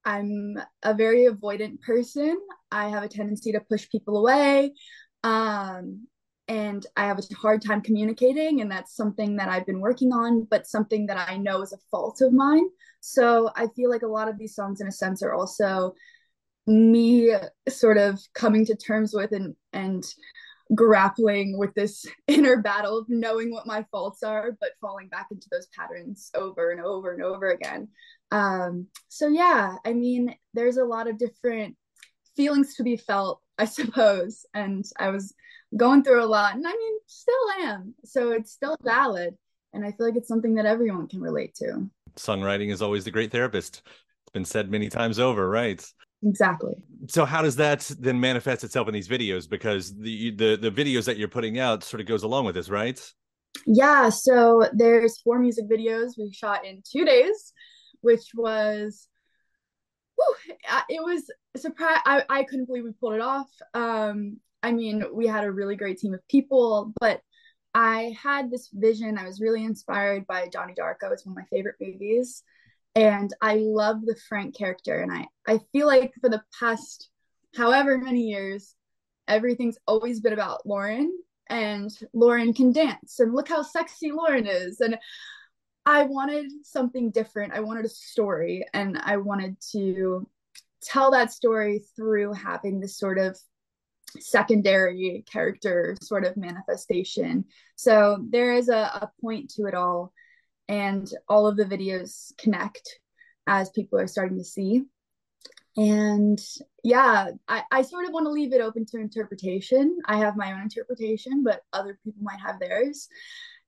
I'm 0.05 0.57
a 0.83 0.93
very 0.93 1.25
avoidant 1.25 1.81
person. 1.81 2.39
I 2.71 2.89
have 2.89 3.03
a 3.03 3.10
tendency 3.10 3.51
to 3.51 3.60
push 3.60 3.89
people 3.89 4.17
away. 4.17 4.73
Um, 5.23 6.07
and 6.47 6.86
I 6.95 7.05
have 7.05 7.19
a 7.19 7.36
hard 7.36 7.62
time 7.62 7.81
communicating, 7.81 8.62
and 8.62 8.71
that's 8.71 8.95
something 8.95 9.36
that 9.38 9.49
I've 9.49 9.65
been 9.65 9.81
working 9.81 10.13
on, 10.13 10.43
but 10.43 10.67
something 10.67 11.05
that 11.07 11.29
I 11.29 11.38
know 11.38 11.62
is 11.62 11.73
a 11.73 11.77
fault 11.91 12.21
of 12.21 12.33
mine. 12.33 12.67
So 13.01 13.51
I 13.55 13.67
feel 13.75 13.89
like 13.89 14.03
a 14.03 14.07
lot 14.07 14.29
of 14.29 14.38
these 14.38 14.55
songs, 14.55 14.81
in 14.81 14.88
a 14.88 14.91
sense, 14.91 15.21
are 15.21 15.33
also 15.33 15.93
me 16.65 17.33
sort 17.69 17.97
of 17.97 18.19
coming 18.33 18.65
to 18.65 18.75
terms 18.75 19.13
with 19.13 19.31
and 19.31 19.55
and 19.71 20.03
grappling 20.75 21.57
with 21.57 21.73
this 21.73 22.05
inner 22.27 22.62
battle 22.62 22.97
of 22.97 23.05
knowing 23.10 23.51
what 23.51 23.67
my 23.67 23.86
faults 23.91 24.23
are, 24.23 24.57
but 24.60 24.71
falling 24.81 25.07
back 25.10 25.27
into 25.31 25.47
those 25.51 25.67
patterns 25.67 26.29
over 26.33 26.71
and 26.71 26.81
over 26.81 27.13
and 27.13 27.23
over 27.23 27.49
again. 27.49 27.88
Um, 28.31 28.88
so 29.07 29.27
yeah, 29.27 29.75
I 29.86 29.93
mean, 29.93 30.36
there's 30.53 30.77
a 30.77 30.83
lot 30.83 31.07
of 31.07 31.17
different 31.17 31.75
feelings 32.36 32.75
to 32.75 32.83
be 32.83 32.97
felt, 32.97 33.41
I 33.57 33.65
suppose, 33.65 34.45
and 34.53 34.86
I 34.99 35.10
was 35.10 35.33
going 35.75 36.03
through 36.03 36.23
a 36.23 36.25
lot 36.25 36.56
and 36.56 36.65
i 36.65 36.71
mean 36.71 36.97
still 37.08 37.36
am. 37.62 37.93
So 38.06 38.32
it's 38.32 38.51
still 38.51 38.77
valid 38.84 39.36
and 39.73 39.86
i 39.86 39.91
feel 39.91 40.06
like 40.06 40.15
it's 40.15 40.27
something 40.27 40.56
that 40.56 40.65
everyone 40.65 41.08
can 41.08 41.21
relate 41.21 41.56
to. 41.56 41.89
Songwriting 42.15 42.71
is 42.71 42.82
always 42.82 43.03
the 43.03 43.12
great 43.12 43.32
therapist. 43.32 43.82
It's 43.86 44.34
been 44.34 44.45
said 44.45 44.71
many 44.71 44.89
times 44.89 45.19
over 45.19 45.49
right? 45.49 45.86
Exactly. 46.23 46.73
So 47.10 47.25
how 47.25 47.41
does 47.41 47.58
that 47.58 47.89
then 47.99 48.19
manifest 48.19 48.63
itself 48.63 48.88
in 48.88 48.93
these 48.93 49.08
videos? 49.08 49.49
Because 49.49 49.95
the 49.95 50.32
the 50.32 50.56
the 50.56 50.71
videos 50.71 51.06
that 51.06 51.17
you're 51.17 51.27
putting 51.27 51.60
out 51.60 51.84
sort 51.84 52.01
of 52.01 52.08
goes 52.08 52.23
along 52.23 52.45
with 52.45 52.56
this 52.56 52.69
right? 52.69 52.99
Yeah 53.65 54.10
so 54.10 54.67
there's 54.73 55.19
four 55.21 55.39
music 55.39 55.65
videos 55.69 56.12
we 56.17 56.32
shot 56.32 56.65
in 56.65 56.82
two 56.89 57.06
days 57.06 57.53
which 58.01 58.32
was 58.36 59.08
whew, 60.15 60.56
it 60.89 61.03
was 61.03 61.23
a 61.56 61.60
surprise 61.60 61.99
I, 62.06 62.23
I 62.30 62.43
couldn't 62.43 62.65
believe 62.65 62.84
we 62.84 62.91
pulled 62.91 63.13
it 63.13 63.21
off. 63.21 63.49
Um 63.73 64.38
I 64.63 64.72
mean, 64.72 65.04
we 65.13 65.28
had 65.28 65.43
a 65.43 65.52
really 65.52 65.76
great 65.76 66.00
team 66.00 66.13
of 66.13 66.28
people, 66.28 66.93
but 67.00 67.22
I 67.74 68.15
had 68.22 68.50
this 68.50 68.70
vision. 68.74 69.17
I 69.17 69.26
was 69.26 69.39
really 69.41 69.63
inspired 69.63 70.26
by 70.28 70.48
Donnie 70.48 70.74
Darko. 70.74 71.12
It's 71.12 71.26
one 71.26 71.34
of 71.34 71.43
my 71.43 71.56
favorite 71.56 71.76
movies. 71.80 72.43
And 72.96 73.32
I 73.41 73.58
love 73.58 74.02
the 74.02 74.17
Frank 74.28 74.58
character. 74.58 75.00
And 75.00 75.12
I, 75.12 75.28
I 75.48 75.60
feel 75.72 75.86
like 75.86 76.13
for 76.20 76.30
the 76.30 76.43
past 76.60 77.10
however 77.56 77.98
many 77.98 78.22
years, 78.22 78.74
everything's 79.28 79.78
always 79.86 80.20
been 80.22 80.34
about 80.34 80.65
Loren 80.65 81.13
and 81.50 81.91
Loren 82.13 82.54
can 82.54 82.72
dance 82.72 83.20
and 83.20 83.34
look 83.34 83.50
how 83.50 83.62
sexy 83.62 84.12
Loren 84.12 84.48
is 84.48 84.82
and 84.82 84.98
I 85.86 86.04
wanted 86.04 86.52
something 86.63 87.12
different. 87.12 87.54
I 87.54 87.62
wanted 87.62 87.86
a 87.86 87.89
story 87.89 88.65
and 88.74 89.00
I 89.06 89.15
wanted 89.15 89.56
to 89.72 90.28
tell 90.82 91.12
that 91.12 91.32
story 91.32 91.86
through 91.96 92.34
having 92.34 92.82
this 92.82 92.98
sort 92.98 93.17
of 93.17 93.39
secondary 94.20 95.24
character 95.32 95.96
sort 96.02 96.26
of 96.26 96.38
manifestation. 96.38 97.46
So 97.76 98.17
there 98.30 98.54
is 98.54 98.70
a, 98.70 98.78
a 98.78 99.12
point 99.22 99.52
to 99.52 99.65
it 99.65 99.76
all, 99.76 100.13
and 100.67 101.10
all 101.28 101.48
of 101.48 101.58
the 101.58 101.65
videos 101.65 102.36
connect 102.38 103.00
as 103.48 103.70
people 103.70 104.00
are 104.00 104.08
starting 104.08 104.38
to 104.38 104.43
see. 104.43 104.84
And 105.78 106.39
yeah, 106.84 107.32
I, 107.48 107.63
I 107.72 107.82
sort 107.84 108.06
of 108.06 108.12
want 108.12 108.26
to 108.26 108.32
leave 108.32 108.54
it 108.54 108.62
open 108.62 108.86
to 108.88 108.98
interpretation. 108.98 110.00
I 110.06 110.17
have 110.17 110.36
my 110.36 110.52
own 110.54 110.62
interpretation, 110.62 111.43
but 111.43 111.62
other 111.72 112.00
people 112.04 112.24
might 112.24 112.39
have 112.39 112.60
theirs. 112.60 113.08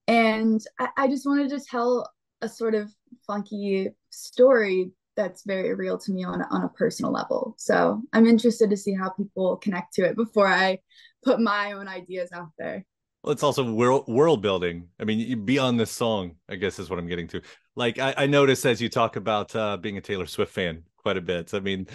And 0.07 0.59
I, 0.79 0.89
I 0.97 1.07
just 1.07 1.27
wanted 1.27 1.49
to 1.49 1.59
tell 1.59 2.09
a 2.41 2.49
sort 2.49 2.73
of 2.73 2.91
funky 3.27 3.89
story 4.09 4.91
that's 5.19 5.43
very 5.43 5.75
real 5.75 5.97
to 5.97 6.13
me 6.13 6.23
on 6.23 6.41
on 6.49 6.63
a 6.63 6.69
personal 6.69 7.11
level. 7.11 7.53
So 7.57 8.01
I'm 8.13 8.25
interested 8.25 8.69
to 8.69 8.77
see 8.77 8.93
how 8.93 9.09
people 9.09 9.57
connect 9.57 9.93
to 9.95 10.05
it 10.05 10.15
before 10.15 10.47
I 10.47 10.79
put 11.23 11.41
my 11.41 11.73
own 11.73 11.89
ideas 11.89 12.29
out 12.31 12.51
there. 12.57 12.85
Well, 13.21 13.33
it's 13.33 13.43
also 13.43 13.69
world 13.69 14.05
world 14.07 14.41
building. 14.41 14.87
I 14.97 15.03
mean, 15.03 15.43
beyond 15.43 15.77
this 15.77 15.91
song, 15.91 16.35
I 16.47 16.55
guess 16.55 16.79
is 16.79 16.89
what 16.89 16.99
I'm 16.99 17.07
getting 17.07 17.27
to. 17.29 17.41
Like 17.75 17.99
I, 17.99 18.13
I 18.17 18.25
noticed 18.27 18.65
as 18.65 18.81
you 18.81 18.87
talk 18.87 19.17
about 19.17 19.53
uh, 19.55 19.75
being 19.75 19.97
a 19.97 20.01
Taylor 20.01 20.25
Swift 20.25 20.53
fan 20.53 20.83
quite 20.97 21.17
a 21.17 21.21
bit. 21.21 21.53
I 21.53 21.59
mean, 21.59 21.87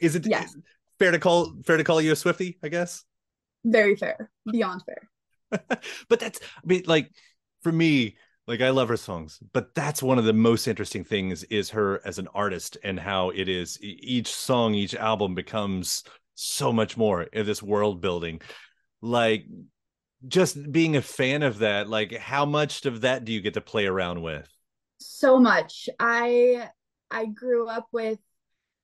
is 0.00 0.16
it 0.16 0.26
yes. 0.26 0.56
fair 0.98 1.10
to 1.10 1.18
call 1.18 1.54
fair 1.66 1.76
to 1.76 1.84
call 1.84 2.00
you 2.00 2.12
a 2.12 2.14
Swiftie? 2.14 2.56
I 2.62 2.68
guess. 2.68 3.04
Very 3.66 3.96
fair, 3.96 4.30
beyond 4.50 4.82
fair. 4.86 5.10
but 6.08 6.20
that's 6.20 6.40
I 6.40 6.66
mean, 6.66 6.84
like 6.86 7.10
for 7.62 7.70
me, 7.70 8.16
like 8.46 8.60
I 8.60 8.70
love 8.70 8.88
her 8.88 8.96
songs, 8.96 9.40
but 9.52 9.74
that's 9.74 10.02
one 10.02 10.18
of 10.18 10.24
the 10.24 10.32
most 10.32 10.68
interesting 10.68 11.04
things 11.04 11.42
is 11.44 11.70
her 11.70 12.00
as 12.04 12.18
an 12.18 12.28
artist 12.32 12.78
and 12.84 12.98
how 12.98 13.30
it 13.30 13.48
is 13.48 13.78
each 13.82 14.28
song, 14.28 14.74
each 14.74 14.94
album 14.94 15.34
becomes 15.34 16.04
so 16.36 16.72
much 16.72 16.96
more 16.96 17.22
in 17.24 17.44
this 17.44 17.62
world 17.62 18.00
building. 18.00 18.40
Like 19.02 19.46
just 20.28 20.70
being 20.70 20.96
a 20.96 21.02
fan 21.02 21.42
of 21.42 21.58
that, 21.58 21.88
like 21.88 22.16
how 22.16 22.44
much 22.44 22.86
of 22.86 23.00
that 23.00 23.24
do 23.24 23.32
you 23.32 23.40
get 23.40 23.54
to 23.54 23.60
play 23.60 23.86
around 23.86 24.22
with? 24.22 24.48
So 25.00 25.38
much. 25.40 25.88
I 25.98 26.68
I 27.10 27.26
grew 27.26 27.68
up 27.68 27.88
with 27.92 28.18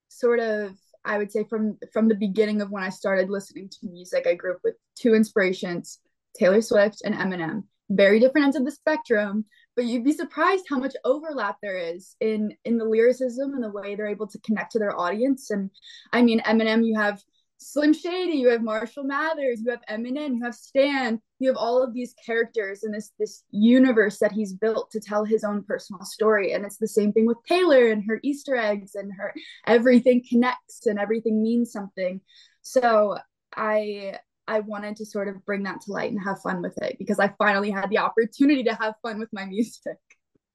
sort 0.08 0.40
of 0.40 0.72
I 1.04 1.18
would 1.18 1.30
say 1.30 1.44
from 1.44 1.78
from 1.92 2.08
the 2.08 2.14
beginning 2.16 2.62
of 2.62 2.70
when 2.70 2.82
I 2.82 2.90
started 2.90 3.30
listening 3.30 3.68
to 3.68 3.86
music, 3.86 4.26
I 4.26 4.34
grew 4.34 4.54
up 4.54 4.60
with 4.64 4.74
two 4.96 5.14
inspirations, 5.14 6.00
Taylor 6.36 6.60
Swift 6.60 7.02
and 7.04 7.14
Eminem 7.14 7.64
very 7.96 8.20
different 8.20 8.44
ends 8.44 8.56
of 8.56 8.64
the 8.64 8.70
spectrum 8.70 9.44
but 9.74 9.86
you'd 9.86 10.04
be 10.04 10.12
surprised 10.12 10.64
how 10.68 10.78
much 10.78 10.94
overlap 11.04 11.56
there 11.62 11.78
is 11.78 12.16
in 12.20 12.54
in 12.64 12.76
the 12.76 12.84
lyricism 12.84 13.54
and 13.54 13.62
the 13.62 13.70
way 13.70 13.94
they're 13.94 14.06
able 14.06 14.26
to 14.26 14.40
connect 14.40 14.72
to 14.72 14.78
their 14.78 14.98
audience. 14.98 15.50
And 15.50 15.70
i 16.12 16.22
mean 16.22 16.40
eminem 16.40 16.84
you 16.84 16.98
have 16.98 17.20
slim 17.58 17.92
shady 17.92 18.32
you 18.32 18.48
have 18.48 18.60
marshall 18.60 19.04
mathers 19.04 19.60
you 19.64 19.70
have 19.70 19.82
eminem 19.88 20.34
you 20.34 20.42
have 20.42 20.54
stan 20.54 21.20
you 21.38 21.48
have 21.48 21.56
all 21.56 21.80
of 21.80 21.94
these 21.94 22.12
characters 22.26 22.82
in 22.82 22.90
this 22.90 23.12
this 23.20 23.44
universe 23.50 24.18
that 24.18 24.32
he's 24.32 24.52
built 24.52 24.90
to 24.90 25.00
tell 25.00 25.24
his 25.24 25.44
own 25.44 25.62
personal 25.62 26.04
story. 26.04 26.52
And 26.52 26.64
it's 26.64 26.78
the 26.78 26.88
same 26.88 27.12
thing 27.12 27.26
with 27.26 27.38
taylor 27.48 27.88
and 27.88 28.04
her 28.06 28.20
easter 28.22 28.56
eggs 28.56 28.94
and 28.94 29.12
her 29.16 29.32
everything 29.66 30.24
connects 30.28 30.86
and 30.86 30.98
everything 30.98 31.42
means 31.42 31.72
something. 31.72 32.20
So 32.62 33.18
i 33.54 34.18
I 34.48 34.60
wanted 34.60 34.96
to 34.96 35.06
sort 35.06 35.28
of 35.28 35.44
bring 35.44 35.62
that 35.64 35.80
to 35.82 35.92
light 35.92 36.10
and 36.10 36.20
have 36.22 36.40
fun 36.42 36.62
with 36.62 36.76
it 36.82 36.96
because 36.98 37.18
I 37.18 37.32
finally 37.38 37.70
had 37.70 37.90
the 37.90 37.98
opportunity 37.98 38.64
to 38.64 38.74
have 38.74 38.94
fun 39.02 39.18
with 39.18 39.28
my 39.32 39.44
music. 39.44 39.98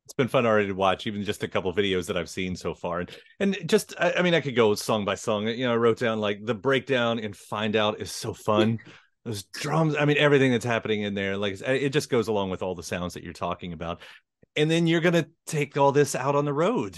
It's 0.05 0.13
been 0.13 0.27
fun 0.27 0.45
already 0.45 0.67
to 0.67 0.73
watch, 0.73 1.05
even 1.05 1.23
just 1.23 1.43
a 1.43 1.49
couple 1.49 1.73
videos 1.73 2.07
that 2.07 2.17
I've 2.17 2.29
seen 2.29 2.55
so 2.55 2.73
far, 2.73 3.01
and 3.01 3.11
and 3.39 3.57
just 3.65 3.93
I, 3.99 4.13
I 4.13 4.21
mean 4.21 4.33
I 4.33 4.39
could 4.39 4.55
go 4.55 4.73
song 4.75 5.03
by 5.03 5.15
song. 5.15 5.47
You 5.47 5.65
know, 5.65 5.73
I 5.73 5.77
wrote 5.77 5.99
down 5.99 6.19
like 6.19 6.45
the 6.45 6.53
breakdown 6.53 7.19
and 7.19 7.35
find 7.35 7.75
out 7.75 7.99
is 7.99 8.11
so 8.11 8.33
fun. 8.33 8.79
Those 9.25 9.43
drums, 9.43 9.95
I 9.99 10.05
mean 10.05 10.15
everything 10.17 10.53
that's 10.53 10.63
happening 10.63 11.01
in 11.01 11.13
there, 11.13 11.35
like 11.35 11.59
it 11.59 11.89
just 11.89 12.09
goes 12.09 12.29
along 12.29 12.49
with 12.51 12.63
all 12.63 12.75
the 12.75 12.83
sounds 12.83 13.15
that 13.15 13.23
you're 13.23 13.33
talking 13.33 13.73
about. 13.73 14.01
And 14.55 14.71
then 14.71 14.87
you're 14.87 15.01
gonna 15.01 15.27
take 15.45 15.75
all 15.75 15.91
this 15.91 16.15
out 16.15 16.35
on 16.35 16.45
the 16.45 16.53
road. 16.53 16.97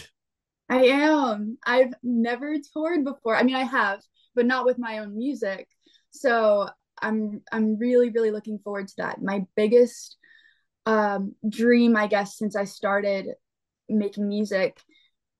I 0.69 0.83
am. 0.85 1.57
I've 1.65 1.93
never 2.03 2.57
toured 2.73 3.03
before. 3.03 3.35
I 3.35 3.41
mean, 3.41 3.55
I 3.55 3.63
have, 3.63 4.01
but 4.35 4.45
not 4.45 4.65
with 4.65 4.77
my 4.77 4.99
own 4.99 5.17
music. 5.17 5.67
So 6.11 6.69
I'm 7.01 7.41
I'm 7.51 7.77
really 7.77 8.09
really 8.09 8.31
looking 8.31 8.59
forward 8.59 8.87
to 8.89 8.93
that. 8.97 9.21
My 9.21 9.45
biggest 9.55 10.17
um, 10.85 11.35
dream, 11.47 11.95
I 11.95 12.07
guess, 12.07 12.37
since 12.37 12.55
I 12.55 12.65
started 12.65 13.27
making 13.87 14.27
music, 14.27 14.79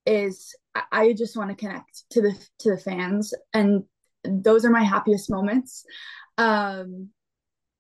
is 0.06 0.56
I, 0.92 1.14
just 1.14 1.38
want 1.38 1.50
to 1.50 1.56
connect 1.56 2.04
to 2.12 2.22
the 2.22 2.34
to 2.60 2.72
the 2.72 2.78
fans, 2.78 3.34
and 3.54 3.84
those 4.24 4.66
are 4.66 4.70
my 4.70 4.84
happiest 4.84 5.30
moments. 5.30 5.86
Um, 6.38 7.10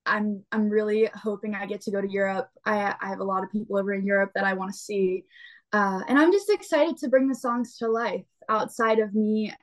I'm 0.06 0.44
I'm 0.52 0.70
really 0.70 1.10
hoping 1.13 1.56
I 1.56 1.65
get 1.65 1.82
to 1.82 1.92
go 1.92 2.02
to 2.02 2.10
Europe. 2.10 2.50
I 2.65 2.96
I 3.00 3.10
have 3.10 3.20
a 3.20 3.24
lot 3.24 3.44
of 3.44 3.52
people 3.52 3.78
over 3.78 3.94
in 3.94 4.06
Europe 4.06 4.32
that 4.36 4.46
I 4.46 4.54
want 4.54 4.72
to 4.72 4.78
see, 4.78 5.26
uh, 5.74 6.02
and 6.08 6.18
I'm 6.18 6.32
just 6.32 6.50
excited 6.50 6.98
to 6.98 7.10
bring 7.10 7.28
the 7.28 7.36
songs 7.36 7.78
to 7.78 7.88
life 7.88 8.26
outside 8.50 9.00
of 9.00 9.13
me 9.13 9.54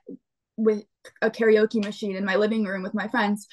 with 0.57 0.85
a 1.23 1.31
karaoke 1.31 1.83
machine 1.85 2.17
in 2.17 2.25
my 2.25 2.37
living 2.37 2.65
room 2.65 2.83
with 2.83 2.95
my 2.95 3.09
friends 3.09 3.47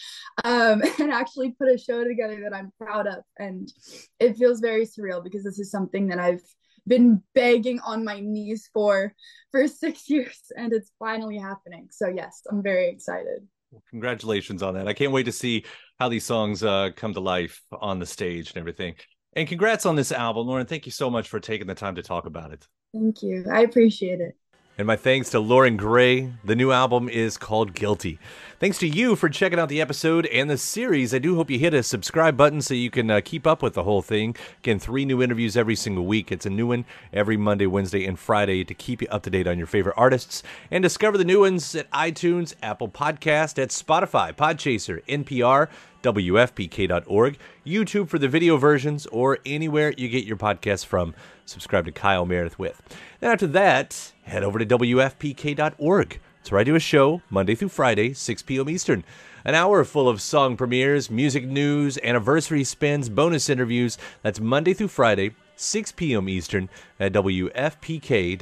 um, 0.43 0.81
and 0.99 1.11
actually 1.11 1.51
put 1.51 1.67
a 1.67 1.77
show 1.77 2.03
together 2.03 2.41
that 2.41 2.53
I'm 2.53 2.71
proud 2.79 3.07
of. 3.07 3.23
And 3.37 3.71
it 4.19 4.37
feels 4.37 4.59
very 4.59 4.85
surreal 4.85 5.23
because 5.23 5.43
this 5.43 5.59
is 5.59 5.71
something 5.71 6.07
that 6.07 6.19
I've 6.19 6.43
been 6.85 7.21
begging 7.33 7.79
on 7.81 8.03
my 8.03 8.19
knees 8.19 8.69
for 8.73 9.13
for 9.51 9.67
six 9.67 10.09
years 10.09 10.51
and 10.57 10.73
it's 10.73 10.91
finally 10.99 11.37
happening. 11.37 11.87
So 11.91 12.07
yes, 12.07 12.41
I'm 12.49 12.61
very 12.61 12.89
excited. 12.89 13.47
Well, 13.71 13.83
congratulations 13.89 14.61
on 14.61 14.75
that. 14.75 14.87
I 14.87 14.93
can't 14.93 15.11
wait 15.11 15.23
to 15.23 15.31
see 15.31 15.65
how 15.99 16.09
these 16.09 16.25
songs 16.25 16.63
uh, 16.63 16.89
come 16.95 17.13
to 17.13 17.19
life 17.19 17.61
on 17.71 17.99
the 17.99 18.05
stage 18.05 18.49
and 18.49 18.57
everything. 18.57 18.95
And 19.35 19.47
congrats 19.47 19.87
on 19.87 19.95
this 19.95 20.11
album, 20.11 20.45
Loren. 20.45 20.67
Thank 20.67 20.85
you 20.85 20.91
so 20.91 21.09
much 21.09 21.27
for 21.27 21.39
taking 21.39 21.65
the 21.65 21.73
time 21.73 21.95
to 21.95 22.03
talk 22.03 22.27
about 22.27 22.53
it. 22.53 22.67
Thank 22.93 23.23
you. 23.23 23.45
I 23.51 23.61
appreciate 23.61 24.21
it. 24.21 24.37
And 24.75 24.87
my 24.87 24.95
thanks 24.95 25.29
to 25.29 25.39
Loren 25.39 25.77
Gray. 25.77 26.33
The 26.43 26.55
new 26.55 26.71
album 26.71 27.07
is 27.07 27.37
called 27.37 27.75
Guilty. 27.75 28.17
Thanks 28.59 28.79
to 28.79 28.87
you 28.87 29.15
for 29.15 29.29
checking 29.29 29.59
out 29.59 29.69
the 29.69 29.79
episode 29.79 30.25
and 30.25 30.49
the 30.49 30.57
series. 30.57 31.13
I 31.13 31.19
do 31.19 31.35
hope 31.35 31.51
you 31.51 31.59
hit 31.59 31.75
a 31.75 31.83
subscribe 31.83 32.35
button 32.35 32.59
so 32.59 32.73
you 32.73 32.89
can 32.89 33.11
uh, 33.11 33.21
keep 33.23 33.45
up 33.45 33.61
with 33.61 33.75
the 33.75 33.83
whole 33.83 34.01
thing. 34.01 34.35
Again, 34.63 34.79
three 34.79 35.05
new 35.05 35.21
interviews 35.21 35.55
every 35.55 35.75
single 35.75 36.07
week. 36.07 36.31
It's 36.31 36.47
a 36.47 36.49
new 36.49 36.65
one 36.65 36.85
every 37.13 37.37
Monday, 37.37 37.67
Wednesday, 37.67 38.03
and 38.07 38.17
Friday 38.17 38.63
to 38.63 38.73
keep 38.73 39.03
you 39.03 39.07
up 39.11 39.21
to 39.23 39.29
date 39.29 39.45
on 39.45 39.59
your 39.59 39.67
favorite 39.67 39.93
artists. 39.95 40.41
And 40.71 40.81
discover 40.81 41.19
the 41.19 41.23
new 41.23 41.41
ones 41.41 41.75
at 41.75 41.91
iTunes, 41.91 42.55
Apple 42.63 42.89
Podcast, 42.89 43.61
at 43.61 43.69
Spotify, 43.69 44.33
Podchaser, 44.33 45.05
NPR, 45.05 45.69
WFPK.org, 46.03 47.37
YouTube 47.65 48.09
for 48.09 48.19
the 48.19 48.27
video 48.27 48.57
versions, 48.57 49.07
or 49.07 49.39
anywhere 49.45 49.93
you 49.97 50.09
get 50.09 50.25
your 50.25 50.37
podcasts 50.37 50.85
from. 50.85 51.15
Subscribe 51.45 51.85
to 51.85 51.91
Kyle 51.91 52.25
Meredith 52.25 52.59
with. 52.59 52.81
Then 53.19 53.31
after 53.31 53.47
that, 53.47 54.13
head 54.23 54.43
over 54.43 54.59
to 54.59 54.65
WFPK.org. 54.65 56.19
It's 56.41 56.51
where 56.51 56.59
I 56.59 56.65
do 56.65 56.75
a 56.75 56.79
show 56.79 57.21
Monday 57.29 57.55
through 57.55 57.69
Friday, 57.69 58.13
6 58.13 58.41
p.m. 58.43 58.69
Eastern. 58.69 59.05
An 59.45 59.55
hour 59.55 59.83
full 59.85 60.09
of 60.09 60.21
song 60.21 60.57
premieres, 60.57 61.09
music 61.09 61.45
news, 61.45 61.97
anniversary 62.03 62.65
spins, 62.65 63.07
bonus 63.09 63.49
interviews. 63.49 63.97
That's 64.21 64.41
Monday 64.41 64.73
through 64.73 64.89
Friday, 64.89 65.35
6 65.55 65.93
p.m. 65.93 66.27
Eastern 66.27 66.69
at 66.99 67.13
WFPK.org. 67.13 68.39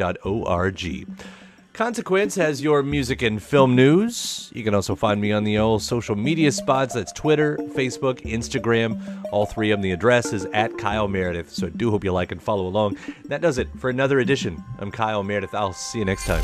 Consequence 1.73 2.35
has 2.35 2.61
your 2.61 2.83
music 2.83 3.21
and 3.21 3.41
film 3.41 3.75
news. 3.75 4.51
You 4.53 4.63
can 4.63 4.75
also 4.75 4.93
find 4.93 5.21
me 5.21 5.31
on 5.31 5.45
the 5.45 5.57
old 5.57 5.81
social 5.81 6.17
media 6.17 6.51
spots. 6.51 6.93
That's 6.93 7.13
Twitter, 7.13 7.57
Facebook, 7.57 8.19
Instagram. 8.21 9.23
All 9.31 9.45
three 9.45 9.71
of 9.71 9.77
them. 9.77 9.83
The 9.83 9.93
address 9.93 10.33
is 10.33 10.45
at 10.53 10.77
Kyle 10.77 11.07
Meredith. 11.07 11.49
So 11.49 11.67
I 11.67 11.69
do 11.69 11.89
hope 11.89 12.03
you 12.03 12.11
like 12.11 12.33
and 12.33 12.43
follow 12.43 12.67
along. 12.67 12.97
That 13.25 13.41
does 13.41 13.57
it 13.57 13.69
for 13.79 13.89
another 13.89 14.19
edition. 14.19 14.61
I'm 14.79 14.91
Kyle 14.91 15.23
Meredith. 15.23 15.55
I'll 15.55 15.71
see 15.71 15.99
you 15.99 16.05
next 16.05 16.25
time. 16.25 16.43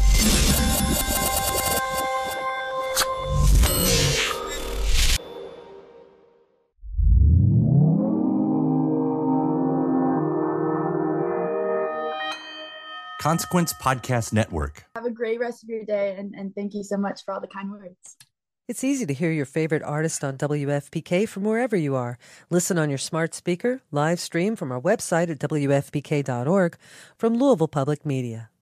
Consequence 13.20 13.74
Podcast 13.74 14.32
Network. 14.32 14.87
Have 14.98 15.06
a 15.06 15.12
great 15.12 15.40
rest 15.40 15.62
of 15.62 15.70
your 15.70 15.86
day, 15.86 16.16
and, 16.18 16.34
and 16.34 16.56
thank 16.56 16.74
you 16.74 16.84
so 16.84 16.98
much 16.98 17.24
for 17.24 17.32
all 17.32 17.40
the 17.40 17.46
kind 17.46 17.70
words. 17.70 18.18
It's 18.68 18.84
easy 18.84 19.06
to 19.06 19.14
hear 19.14 19.32
your 19.32 19.46
favorite 19.46 19.84
artist 19.84 20.24
on 20.24 20.40
WFPK 20.40 21.30
from 21.30 21.44
wherever 21.44 21.76
you 21.76 21.94
are. 21.94 22.18
Listen 22.50 22.80
on 22.80 22.90
your 22.90 22.98
smart 22.98 23.36
speaker, 23.36 23.82
live 23.92 24.20
stream 24.20 24.56
from 24.56 24.72
our 24.72 24.82
website 24.82 25.30
at 25.30 25.38
WFPK.org 25.38 26.78
from 27.16 27.36
Louisville 27.36 27.68
Public 27.68 28.08
Media. 28.08 28.50